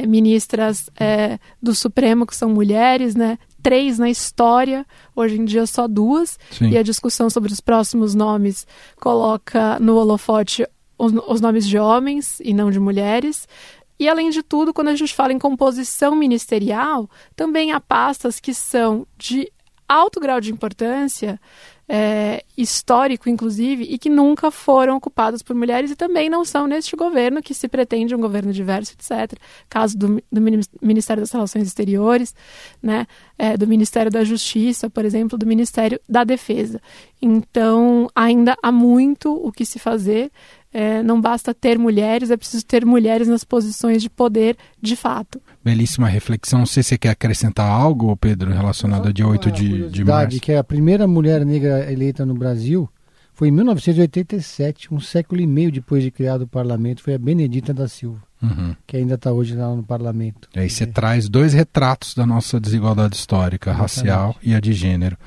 ministras 0.08 0.90
é, 0.98 1.38
do 1.62 1.76
Supremo 1.76 2.26
que 2.26 2.36
são 2.36 2.50
mulheres, 2.50 3.16
né? 3.16 3.38
Três 3.62 3.98
na 3.98 4.10
história, 4.10 4.86
hoje 5.16 5.40
em 5.40 5.46
dia 5.46 5.66
só 5.66 5.88
duas. 5.88 6.38
Sim. 6.52 6.70
E 6.70 6.78
a 6.78 6.84
discussão 6.84 7.30
sobre 7.30 7.52
os 7.54 7.62
próximos 7.62 8.14
nomes 8.14 8.68
coloca 9.00 9.80
no 9.80 9.96
holofote 9.96 10.66
os, 10.98 11.14
os 11.28 11.42
nomes 11.42 11.68
de 11.68 11.78
homens 11.78 12.40
e 12.40 12.54
não 12.54 12.72
de 12.72 12.80
mulheres. 12.80 13.48
e, 14.00 14.08
além 14.08 14.30
de 14.30 14.44
tudo, 14.44 14.74
quando 14.74 14.90
a 14.90 14.96
gente 14.96 15.14
fala 15.14 15.34
em 15.34 15.40
composição 15.40 16.16
ministerial, 16.16 17.10
também 17.36 17.72
há 17.72 17.80
pastas 17.80 18.40
que 18.40 18.54
são 18.54 19.08
de 19.18 19.52
alto 19.88 20.20
grau 20.20 20.42
de 20.42 20.52
importância, 20.52 21.40
é, 21.88 22.44
histórico, 22.58 23.30
inclusive, 23.30 23.84
e 23.84 23.98
que 23.98 24.10
nunca 24.10 24.50
foram 24.50 24.96
ocupadas 24.96 25.42
por 25.42 25.56
mulheres 25.56 25.92
e 25.92 25.96
também 25.96 26.30
não 26.30 26.46
são 26.46 26.66
neste 26.66 26.96
governo, 26.96 27.42
que 27.42 27.54
se 27.54 27.68
pretende 27.68 28.16
um 28.16 28.22
governo 28.22 28.54
diverso, 28.54 28.94
etc. 28.94 29.38
Caso 29.70 29.98
do, 29.98 30.24
do 30.32 30.42
Ministério 30.82 31.22
das 31.22 31.32
Relações 31.32 31.68
Exteriores, 31.68 32.34
né, 32.82 33.06
é, 33.38 33.58
do 33.58 33.68
Ministério 33.68 34.12
da 34.12 34.24
Justiça, 34.24 34.90
por 34.90 35.04
exemplo, 35.04 35.38
do 35.38 35.46
Ministério 35.46 36.00
da 36.08 36.24
Defesa. 36.24 36.82
Então, 37.22 38.10
ainda 38.16 38.56
há 38.64 38.72
muito 38.72 39.34
o 39.34 39.52
que 39.52 39.66
se 39.66 39.78
fazer. 39.78 40.32
É, 40.74 41.04
não 41.04 41.22
basta 41.22 41.54
ter 41.54 41.78
mulheres, 41.78 42.32
é 42.32 42.38
preciso 42.38 42.66
ter 42.66 42.84
mulheres 42.86 43.28
nas 43.28 43.44
posições 43.44 44.02
de 44.02 44.10
poder 44.10 44.58
de 44.82 44.96
fato. 44.96 45.40
Belíssima 45.64 46.08
reflexão. 46.08 46.60
Não 46.60 46.66
sei 46.66 46.82
se 46.82 46.90
você 46.90 46.98
quer 46.98 47.12
acrescentar 47.12 47.70
algo, 47.70 48.18
Pedro, 48.18 48.52
relacionado 48.52 49.06
ao 49.06 49.14
dia 49.14 49.28
8 49.28 49.52
de, 49.52 49.90
de 49.90 50.04
março. 50.04 50.40
que 50.40 50.54
a 50.54 50.64
primeira 50.64 51.08
mulher 51.08 51.46
negra 51.46 51.92
eleita 51.92 52.26
no 52.26 52.34
Brasil 52.34 52.90
foi 53.34 53.48
em 53.48 53.52
1987, 53.52 54.94
um 54.94 55.00
século 55.00 55.42
e 55.42 55.48
meio 55.48 55.72
depois 55.72 56.04
de 56.04 56.12
criado 56.12 56.44
o 56.44 56.48
parlamento, 56.48 57.02
foi 57.02 57.16
a 57.16 57.18
Benedita 57.18 57.74
da 57.74 57.88
Silva, 57.88 58.22
uhum. 58.42 58.76
que 58.86 58.96
ainda 58.96 59.16
está 59.16 59.32
hoje 59.32 59.56
lá 59.56 59.76
no 59.76 59.84
parlamento. 59.84 60.48
E 60.56 60.60
aí 60.60 60.70
você 60.70 60.86
traz 60.86 61.28
dois 61.28 61.52
retratos 61.52 62.14
da 62.14 62.28
nossa 62.28 62.60
desigualdade 62.60 63.16
histórica, 63.16 63.72
Exatamente. 63.72 63.96
racial 63.96 64.36
e 64.44 64.54
a 64.54 64.60
de 64.60 64.74
gênero. 64.74 65.18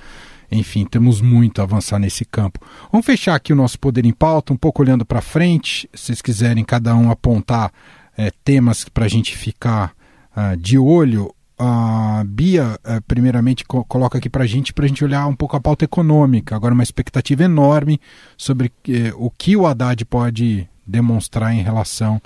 Enfim, 0.51 0.85
temos 0.85 1.21
muito 1.21 1.61
a 1.61 1.65
avançar 1.65 1.99
nesse 1.99 2.25
campo. 2.25 2.61
Vamos 2.91 3.07
fechar 3.07 3.35
aqui 3.35 3.53
o 3.53 3.57
nosso 3.57 3.79
Poder 3.79 4.05
em 4.05 4.13
Pauta, 4.13 4.53
um 4.53 4.57
pouco 4.57 4.83
olhando 4.83 5.05
para 5.05 5.21
frente. 5.21 5.89
Se 5.95 6.07
vocês 6.07 6.23
quiserem 6.23 6.65
cada 6.65 6.95
um 6.95 7.11
apontar 7.11 7.73
é, 8.17 8.31
temas 8.45 8.85
para 8.89 9.05
a 9.05 9.09
gente 9.09 9.37
ficar 9.37 9.93
uh, 10.37 10.57
de 10.57 10.79
olho, 10.79 11.35
a 11.59 12.23
Bia, 12.27 12.79
uh, 12.85 13.03
primeiramente, 13.07 13.65
co 13.65 13.85
coloca 13.85 14.19
aqui 14.19 14.29
para 14.29 14.45
a 14.45 14.47
gente, 14.47 14.73
para 14.73 14.85
a 14.85 14.89
gente 14.89 15.05
olhar 15.05 15.27
um 15.27 15.35
pouco 15.35 15.57
a 15.57 15.61
pauta 15.61 15.85
econômica. 15.85 16.55
Agora, 16.55 16.75
uma 16.75 16.83
expectativa 16.83 17.45
enorme 17.45 18.01
sobre 18.37 18.69
uh, 18.69 18.93
o 19.17 19.31
que 19.31 19.57
o 19.57 19.67
Haddad 19.67 20.05
pode 20.05 20.69
demonstrar 20.87 21.55
em 21.55 21.63
relação 21.63 22.21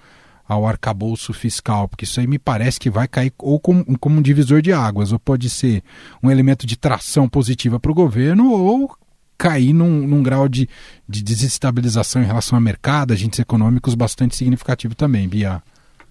ao 0.50 0.66
arcabouço 0.66 1.32
fiscal, 1.32 1.86
porque 1.86 2.04
isso 2.04 2.18
aí 2.18 2.26
me 2.26 2.36
parece 2.36 2.80
que 2.80 2.90
vai 2.90 3.06
cair 3.06 3.32
ou 3.38 3.60
como, 3.60 3.84
como 4.00 4.18
um 4.18 4.22
divisor 4.22 4.60
de 4.60 4.72
águas, 4.72 5.12
ou 5.12 5.18
pode 5.18 5.48
ser 5.48 5.80
um 6.20 6.28
elemento 6.28 6.66
de 6.66 6.76
tração 6.76 7.28
positiva 7.28 7.78
para 7.78 7.92
o 7.92 7.94
governo, 7.94 8.50
ou 8.50 8.92
cair 9.38 9.72
num, 9.72 10.08
num 10.08 10.24
grau 10.24 10.48
de, 10.48 10.68
de 11.08 11.22
desestabilização 11.22 12.20
em 12.20 12.26
relação 12.26 12.58
ao 12.58 12.60
mercado, 12.60 13.12
agentes 13.12 13.38
econômicos 13.38 13.94
bastante 13.94 14.34
significativo 14.34 14.92
também, 14.92 15.28
Bia. 15.28 15.62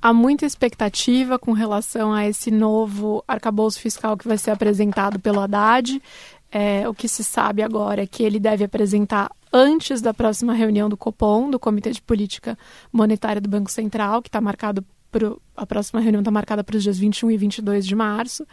Há 0.01 0.13
muita 0.13 0.45
expectativa 0.45 1.37
com 1.37 1.51
relação 1.51 2.13
a 2.13 2.25
esse 2.25 2.49
novo 2.49 3.21
arcabouço 3.27 3.81
fiscal 3.81 4.15
que 4.15 4.25
vai 4.25 4.37
ser 4.37 4.51
apresentado 4.51 5.19
pelo 5.19 5.41
Haddad. 5.41 6.01
É, 6.49 6.87
o 6.87 6.93
que 6.93 7.09
se 7.09 7.25
sabe 7.25 7.61
agora 7.61 8.03
é 8.03 8.07
que 8.07 8.23
ele 8.23 8.39
deve 8.39 8.63
apresentar 8.63 9.29
antes 9.51 10.01
da 10.01 10.13
próxima 10.13 10.53
reunião 10.53 10.89
do 10.89 10.97
Copom, 10.97 11.49
do 11.49 11.59
Comitê 11.59 11.91
de 11.91 12.01
Política 12.01 12.57
Monetária 12.91 13.41
do 13.41 13.49
Banco 13.49 13.71
Central, 13.71 14.21
que 14.21 14.29
está 14.29 14.39
marcado 14.39 14.85
pro, 15.11 15.41
a 15.55 15.65
próxima 15.65 15.99
reunião 15.99 16.21
está 16.21 16.31
marcada 16.31 16.63
para 16.63 16.77
os 16.77 16.83
dias 16.83 16.97
21 16.97 17.31
e 17.31 17.37
22 17.37 17.85
de 17.85 17.95
março. 17.95 18.45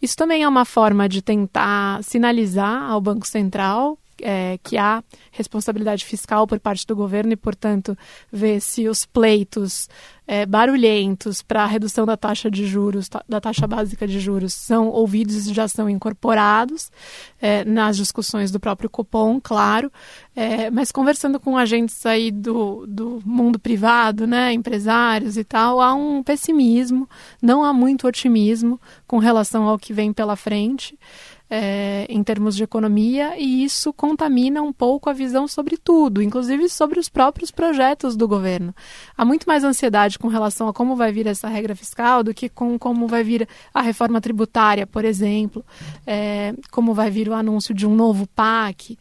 Isso 0.00 0.16
também 0.16 0.42
é 0.42 0.48
uma 0.48 0.64
forma 0.64 1.08
de 1.08 1.20
tentar 1.20 2.02
sinalizar 2.04 2.90
ao 2.90 3.00
Banco 3.00 3.26
Central 3.26 3.98
é, 4.22 4.58
que 4.62 4.76
há 4.76 5.02
responsabilidade 5.30 6.04
fiscal 6.04 6.46
por 6.46 6.58
parte 6.58 6.86
do 6.86 6.96
governo 6.96 7.32
e, 7.32 7.36
portanto, 7.36 7.96
ver 8.32 8.60
se 8.60 8.88
os 8.88 9.04
pleitos 9.04 9.88
é, 10.28 10.44
barulhentos 10.44 11.40
para 11.40 11.64
a 11.64 11.66
redução 11.66 12.04
da 12.04 12.14
taxa 12.14 12.50
de 12.50 12.66
juros, 12.66 13.08
da 13.26 13.40
taxa 13.40 13.66
básica 13.66 14.06
de 14.06 14.20
juros, 14.20 14.52
são 14.52 14.88
ouvidos 14.88 15.46
e 15.46 15.54
já 15.54 15.66
são 15.66 15.88
incorporados 15.88 16.92
é, 17.40 17.64
nas 17.64 17.96
discussões 17.96 18.50
do 18.50 18.60
próprio 18.60 18.90
Copom, 18.90 19.40
claro, 19.42 19.90
é, 20.36 20.70
mas 20.70 20.92
conversando 20.92 21.40
com 21.40 21.56
agentes 21.56 22.04
aí 22.04 22.30
do, 22.30 22.84
do 22.86 23.22
mundo 23.24 23.58
privado, 23.58 24.26
né, 24.26 24.52
empresários 24.52 25.38
e 25.38 25.44
tal, 25.44 25.80
há 25.80 25.94
um 25.94 26.22
pessimismo, 26.22 27.08
não 27.40 27.64
há 27.64 27.72
muito 27.72 28.06
otimismo 28.06 28.78
com 29.06 29.16
relação 29.16 29.66
ao 29.66 29.78
que 29.78 29.94
vem 29.94 30.12
pela 30.12 30.36
frente 30.36 30.98
é, 31.50 32.06
em 32.08 32.22
termos 32.22 32.54
de 32.54 32.62
economia, 32.62 33.38
e 33.38 33.64
isso 33.64 33.92
contamina 33.92 34.62
um 34.62 34.72
pouco 34.72 35.08
a 35.08 35.12
visão 35.12 35.48
sobre 35.48 35.76
tudo, 35.76 36.22
inclusive 36.22 36.68
sobre 36.68 37.00
os 37.00 37.08
próprios 37.08 37.50
projetos 37.50 38.16
do 38.16 38.28
governo. 38.28 38.74
Há 39.16 39.24
muito 39.24 39.46
mais 39.46 39.64
ansiedade 39.64 40.18
com 40.18 40.28
relação 40.28 40.68
a 40.68 40.72
como 40.72 40.94
vai 40.94 41.12
vir 41.12 41.26
essa 41.26 41.48
regra 41.48 41.74
fiscal 41.74 42.22
do 42.22 42.34
que 42.34 42.48
com 42.48 42.78
como 42.78 43.06
vai 43.06 43.24
vir 43.24 43.48
a 43.72 43.80
reforma 43.80 44.20
tributária, 44.20 44.86
por 44.86 45.04
exemplo, 45.04 45.64
é, 46.06 46.54
como 46.70 46.94
vai 46.94 47.10
vir 47.10 47.28
o 47.28 47.34
anúncio 47.34 47.74
de 47.74 47.86
um 47.86 47.94
novo 47.94 48.26
PAC 48.26 48.98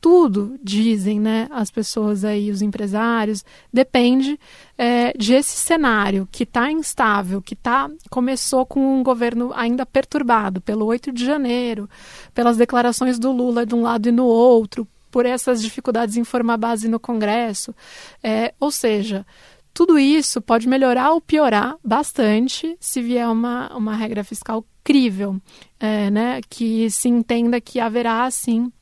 tudo, 0.00 0.58
dizem 0.62 1.18
né, 1.18 1.48
as 1.50 1.70
pessoas 1.70 2.24
aí, 2.24 2.50
os 2.50 2.62
empresários, 2.62 3.44
depende 3.72 4.38
é, 4.76 5.12
de 5.16 5.34
esse 5.34 5.56
cenário 5.56 6.28
que 6.30 6.44
está 6.44 6.70
instável, 6.70 7.42
que 7.42 7.56
tá, 7.56 7.90
começou 8.10 8.64
com 8.64 9.00
um 9.00 9.02
governo 9.02 9.52
ainda 9.54 9.84
perturbado 9.84 10.60
pelo 10.60 10.86
8 10.86 11.12
de 11.12 11.24
janeiro, 11.24 11.88
pelas 12.32 12.56
declarações 12.56 13.18
do 13.18 13.32
Lula 13.32 13.66
de 13.66 13.74
um 13.74 13.82
lado 13.82 14.08
e 14.08 14.12
no 14.12 14.24
outro, 14.24 14.86
por 15.10 15.26
essas 15.26 15.60
dificuldades 15.60 16.16
em 16.16 16.24
formar 16.24 16.56
base 16.56 16.88
no 16.88 17.00
Congresso. 17.00 17.74
É, 18.22 18.54
ou 18.60 18.70
seja, 18.70 19.26
tudo 19.74 19.98
isso 19.98 20.40
pode 20.40 20.68
melhorar 20.68 21.12
ou 21.12 21.20
piorar 21.20 21.76
bastante 21.84 22.76
se 22.80 23.00
vier 23.00 23.28
uma, 23.28 23.74
uma 23.76 23.94
regra 23.94 24.22
fiscal 24.24 24.64
crível, 24.82 25.40
é, 25.78 26.10
né, 26.10 26.40
que 26.48 26.90
se 26.90 27.08
entenda 27.08 27.60
que 27.60 27.78
haverá, 27.78 28.30
sim, 28.30 28.72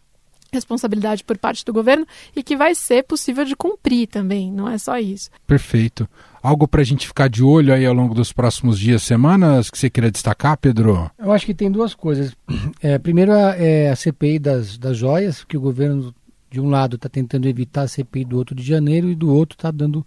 responsabilidade 0.56 1.22
por 1.22 1.38
parte 1.38 1.64
do 1.64 1.72
governo 1.72 2.06
e 2.34 2.42
que 2.42 2.56
vai 2.56 2.74
ser 2.74 3.04
possível 3.04 3.44
de 3.44 3.54
cumprir 3.54 4.08
também, 4.08 4.50
não 4.50 4.68
é 4.68 4.76
só 4.76 4.98
isso. 4.98 5.30
Perfeito. 5.46 6.08
Algo 6.42 6.68
para 6.68 6.80
a 6.80 6.84
gente 6.84 7.06
ficar 7.06 7.28
de 7.28 7.42
olho 7.42 7.72
aí 7.72 7.84
ao 7.84 7.94
longo 7.94 8.14
dos 8.14 8.32
próximos 8.32 8.78
dias, 8.78 9.02
semanas, 9.02 9.70
que 9.70 9.78
você 9.78 9.90
queria 9.90 10.10
destacar, 10.10 10.56
Pedro? 10.56 11.10
Eu 11.18 11.32
acho 11.32 11.46
que 11.46 11.54
tem 11.54 11.70
duas 11.70 11.94
coisas. 11.94 12.34
É, 12.82 12.98
primeiro 12.98 13.32
é 13.32 13.90
a 13.90 13.96
CPI 13.96 14.38
das, 14.38 14.76
das 14.76 14.96
joias, 14.96 15.42
que 15.42 15.56
o 15.56 15.60
governo, 15.60 16.14
de 16.50 16.60
um 16.60 16.68
lado, 16.68 16.96
está 16.96 17.08
tentando 17.08 17.48
evitar 17.48 17.82
a 17.82 17.88
CPI 17.88 18.24
do 18.24 18.36
outro 18.36 18.54
de 18.54 18.62
janeiro 18.62 19.08
e 19.08 19.14
do 19.14 19.32
outro 19.32 19.56
está 19.56 19.70
dando 19.70 20.06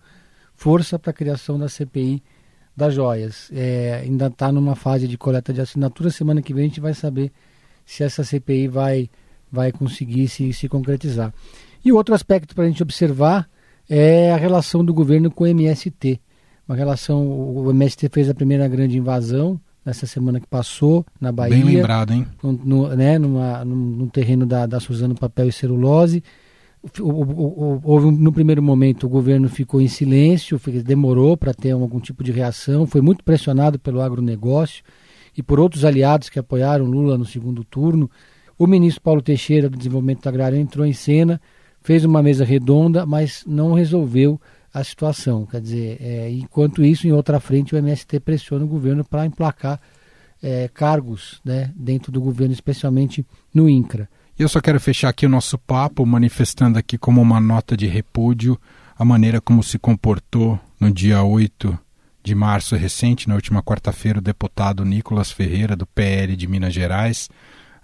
força 0.56 1.00
para 1.00 1.12
a 1.12 1.14
criação 1.14 1.58
da 1.58 1.68
CPI 1.68 2.22
das 2.76 2.94
joias. 2.94 3.50
É, 3.54 4.02
ainda 4.04 4.28
está 4.28 4.52
numa 4.52 4.76
fase 4.76 5.08
de 5.08 5.18
coleta 5.18 5.52
de 5.52 5.62
assinatura. 5.62 6.10
Semana 6.10 6.42
que 6.42 6.54
vem 6.54 6.66
a 6.66 6.68
gente 6.68 6.80
vai 6.80 6.94
saber 6.94 7.32
se 7.86 8.04
essa 8.04 8.24
CPI 8.24 8.68
vai 8.68 9.10
vai 9.52 9.72
conseguir 9.72 10.28
se, 10.28 10.52
se 10.54 10.68
concretizar. 10.68 11.34
E 11.84 11.92
outro 11.92 12.14
aspecto 12.14 12.54
para 12.54 12.66
a 12.66 12.68
gente 12.68 12.84
observar 12.84 13.50
é 13.90 14.32
a 14.32 14.38
relação 14.38 14.84
do 14.84 14.94
governo 14.94 15.32
com 15.32 15.44
o 15.44 15.48
MST. 15.48 16.20
Uma 16.68 16.76
relação, 16.76 17.26
o 17.28 17.70
MST 17.72 18.10
fez 18.10 18.30
a 18.30 18.34
primeira 18.34 18.68
grande 18.68 18.98
invasão 18.98 19.60
nessa 19.84 20.06
semana 20.06 20.40
que 20.40 20.48
passou 20.48 21.06
na 21.20 21.32
Bahia. 21.32 21.56
Bem 21.56 21.76
lembrado, 21.76 22.14
hein? 22.14 22.28
No, 22.44 22.52
no, 22.52 22.96
né, 22.96 23.18
numa, 23.18 23.66
no, 23.66 23.76
no 23.76 24.10
terreno 24.10 24.46
da, 24.46 24.66
da 24.66 24.80
Suzano 24.80 25.16
Papel 25.16 25.48
e 25.48 25.52
Celulose. 25.52 26.24
Houve 27.02 28.12
no 28.12 28.32
primeiro 28.32 28.64
momento 28.64 29.06
o 29.06 29.10
governo 29.10 29.50
ficou 29.50 29.82
em 29.82 29.90
silêncio, 29.90 30.62
demorou 30.86 31.36
para 31.36 31.54
ter 31.54 31.72
algum 31.72 32.00
tipo 32.00 32.24
de 32.24 32.32
reação, 32.32 32.88
foi 32.88 33.02
muito 33.02 33.22
pressionado 33.22 33.78
pelo 33.78 34.00
agronegócio 34.00 34.82
e 35.36 35.44
por 35.44 35.60
outros 35.60 35.84
aliados 35.84 36.30
que 36.30 36.40
apoiaram 36.40 36.86
Lula 36.86 37.18
no 37.18 37.26
segundo 37.26 37.66
turno. 37.66 38.10
O 38.60 38.68
ministro 38.68 39.02
Paulo 39.02 39.22
Teixeira 39.22 39.70
do 39.70 39.78
Desenvolvimento 39.78 40.28
Agrário 40.28 40.60
entrou 40.60 40.86
em 40.86 40.92
cena, 40.92 41.40
fez 41.82 42.04
uma 42.04 42.22
mesa 42.22 42.44
redonda, 42.44 43.06
mas 43.06 43.46
não 43.48 43.74
resolveu 43.74 44.40
a 44.74 44.84
situação. 44.84 45.46
Quer 45.46 45.62
dizer, 45.62 45.98
é, 46.02 46.30
enquanto 46.30 46.84
isso, 46.84 47.08
em 47.08 47.14
outra 47.14 47.40
frente, 47.40 47.74
o 47.74 47.78
MST 47.78 48.20
pressiona 48.20 48.66
o 48.66 48.68
governo 48.68 49.06
para 49.06 49.26
emplacar 49.26 49.80
é, 50.44 50.68
cargos 50.68 51.40
né, 51.44 51.72
dentro 51.74 52.12
do 52.12 52.20
governo, 52.20 52.54
especialmente 52.54 53.26
no 53.54 53.70
INCRA. 53.70 54.10
Eu 54.38 54.50
só 54.50 54.60
quero 54.60 54.80
fechar 54.80 55.08
aqui 55.08 55.26
o 55.26 55.30
nosso 55.30 55.58
papo, 55.58 56.06
manifestando 56.06 56.78
aqui 56.78 56.98
como 56.98 57.22
uma 57.22 57.40
nota 57.40 57.78
de 57.78 57.88
repúdio 57.88 58.60
a 58.98 59.06
maneira 59.06 59.40
como 59.40 59.64
se 59.64 59.80
comportou 59.80 60.60
no 60.78 60.92
dia 60.92 61.24
8 61.24 61.80
de 62.22 62.36
março 62.36 62.76
recente, 62.76 63.30
na 63.30 63.36
última 63.36 63.64
quarta-feira, 63.64 64.20
o 64.20 64.22
deputado 64.22 64.84
Nicolas 64.84 65.32
Ferreira, 65.32 65.78
do 65.78 65.86
PL 65.86 66.36
de 66.36 66.46
Minas 66.46 66.74
Gerais, 66.74 67.30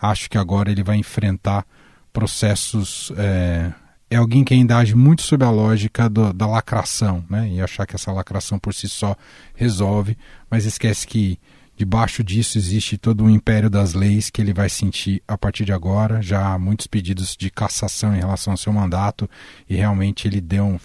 acho 0.10 0.30
que 0.30 0.38
agora 0.38 0.72
ele 0.72 0.84
vai 0.84 0.97
enfrentar 0.97 1.66
processos. 2.12 3.12
É, 3.18 3.72
é 4.10 4.16
alguém 4.18 4.43
que 4.43 4.53
ainda 4.53 4.78
age 4.78 4.95
muito 4.95 5.22
sob 5.22 5.43
a 5.43 5.49
lógica 5.49 6.10
do, 6.10 6.32
da 6.32 6.47
lacração, 6.47 7.24
né? 7.30 7.49
E 7.49 7.62
achar 7.62 7.86
que 7.86 7.95
essa 7.95 8.12
lacração 8.12 8.58
por 8.58 8.74
si 8.74 8.88
só 8.88 9.16
resolve, 9.56 10.18
mas 10.49 10.66
esquece 10.66 11.06
que 11.06 11.39
debaixo 11.78 12.24
disso 12.24 12.58
existe 12.58 12.97
todo 12.97 13.24
um 13.24 13.30
império 13.30 13.70
das 13.70 13.93
leis 13.93 14.30
que 14.30 14.41
ele 14.41 14.53
vai 14.53 14.70
sentir 14.70 15.22
a 15.28 15.38
partir 15.38 15.66
de 15.66 15.74
agora. 15.74 16.22
Já 16.22 16.53
há 16.53 16.60
muitos 16.60 16.88
pedidos 16.88 17.36
de 17.36 17.49
cassação 17.49 18.16
em 18.16 18.20
relação 18.20 18.53
ao 18.53 18.58
seu 18.58 18.72
mandato 18.72 19.30
e 19.70 19.76
realmente 19.76 20.28
ele 20.28 20.39
deu 20.39 20.66
um, 20.66 20.80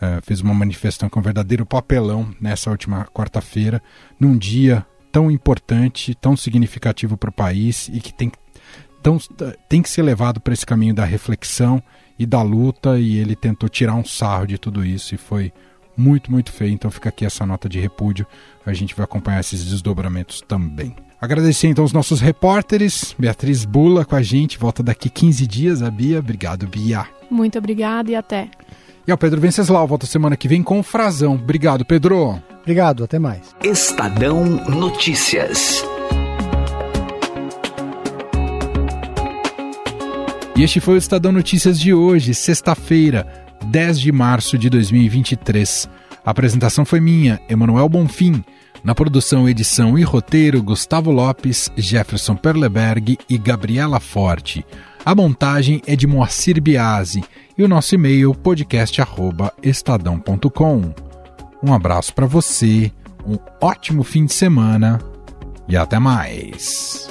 é, 0.00 0.20
fez 0.20 0.40
uma 0.40 0.54
manifestação 0.54 1.08
com 1.08 1.18
um 1.18 1.22
verdadeiro 1.22 1.66
papelão 1.66 2.34
nessa 2.40 2.70
última 2.70 3.04
quarta-feira, 3.06 3.82
num 4.20 4.36
dia 4.36 4.86
tão 5.14 5.30
importante, 5.30 6.12
tão 6.12 6.36
significativo 6.36 7.16
para 7.16 7.30
o 7.30 7.32
país 7.32 7.88
e 7.88 8.00
que 8.00 8.12
tem, 8.12 8.32
tão, 9.00 9.16
tem 9.68 9.80
que 9.80 9.88
ser 9.88 10.02
levado 10.02 10.40
para 10.40 10.52
esse 10.52 10.66
caminho 10.66 10.92
da 10.92 11.04
reflexão 11.04 11.80
e 12.18 12.26
da 12.26 12.42
luta. 12.42 12.98
E 12.98 13.18
ele 13.18 13.36
tentou 13.36 13.68
tirar 13.68 13.94
um 13.94 14.04
sarro 14.04 14.44
de 14.44 14.58
tudo 14.58 14.84
isso 14.84 15.14
e 15.14 15.18
foi 15.18 15.52
muito, 15.96 16.32
muito 16.32 16.50
feio. 16.50 16.72
Então 16.72 16.90
fica 16.90 17.10
aqui 17.10 17.24
essa 17.24 17.46
nota 17.46 17.68
de 17.68 17.78
repúdio. 17.78 18.26
A 18.66 18.72
gente 18.72 18.92
vai 18.92 19.04
acompanhar 19.04 19.38
esses 19.38 19.64
desdobramentos 19.64 20.40
também. 20.40 20.96
Agradecer 21.20 21.68
então 21.68 21.84
os 21.84 21.92
nossos 21.92 22.20
repórteres, 22.20 23.14
Beatriz 23.16 23.64
Bula 23.64 24.04
com 24.04 24.16
a 24.16 24.20
gente, 24.20 24.58
volta 24.58 24.82
daqui 24.82 25.08
15 25.08 25.46
dias, 25.46 25.80
a 25.80 25.90
Bia. 25.92 26.18
Obrigado, 26.18 26.66
Bia. 26.66 27.06
Muito 27.30 27.56
obrigada 27.56 28.10
e 28.10 28.16
até. 28.16 28.50
E 29.06 29.12
ao 29.12 29.18
Pedro 29.18 29.38
Venceslau, 29.38 29.86
volta 29.86 30.06
semana 30.06 30.34
que 30.34 30.48
vem 30.48 30.62
com 30.62 30.78
o 30.78 30.82
Frazão. 30.82 31.34
Obrigado, 31.34 31.84
Pedro. 31.84 32.42
Obrigado, 32.62 33.04
até 33.04 33.18
mais. 33.18 33.54
Estadão 33.62 34.44
Notícias. 34.66 35.84
E 40.56 40.62
este 40.62 40.80
foi 40.80 40.94
o 40.94 40.96
Estadão 40.96 41.32
Notícias 41.32 41.78
de 41.78 41.92
hoje, 41.92 42.32
sexta-feira, 42.32 43.26
10 43.66 44.00
de 44.00 44.10
março 44.10 44.56
de 44.56 44.70
2023. 44.70 45.86
A 46.24 46.30
apresentação 46.30 46.86
foi 46.86 47.00
minha, 47.00 47.38
Emanuel 47.46 47.88
Bonfim. 47.90 48.42
Na 48.82 48.94
produção, 48.94 49.46
edição 49.46 49.98
e 49.98 50.02
roteiro, 50.02 50.62
Gustavo 50.62 51.10
Lopes, 51.10 51.70
Jefferson 51.76 52.36
Perleberg 52.36 53.18
e 53.28 53.36
Gabriela 53.36 54.00
Forte. 54.00 54.64
A 55.04 55.14
montagem 55.14 55.82
é 55.86 55.94
de 55.94 56.06
Moacir 56.06 56.62
Biasi 56.62 57.22
e 57.56 57.62
o 57.62 57.68
nosso 57.68 57.94
e-mail 57.94 58.34
podcast@estadão.com. 58.34 60.92
Um 61.62 61.72
abraço 61.72 62.12
para 62.14 62.26
você, 62.26 62.90
um 63.26 63.38
ótimo 63.60 64.02
fim 64.02 64.26
de 64.26 64.32
semana 64.32 64.98
e 65.68 65.76
até 65.76 65.98
mais. 65.98 67.08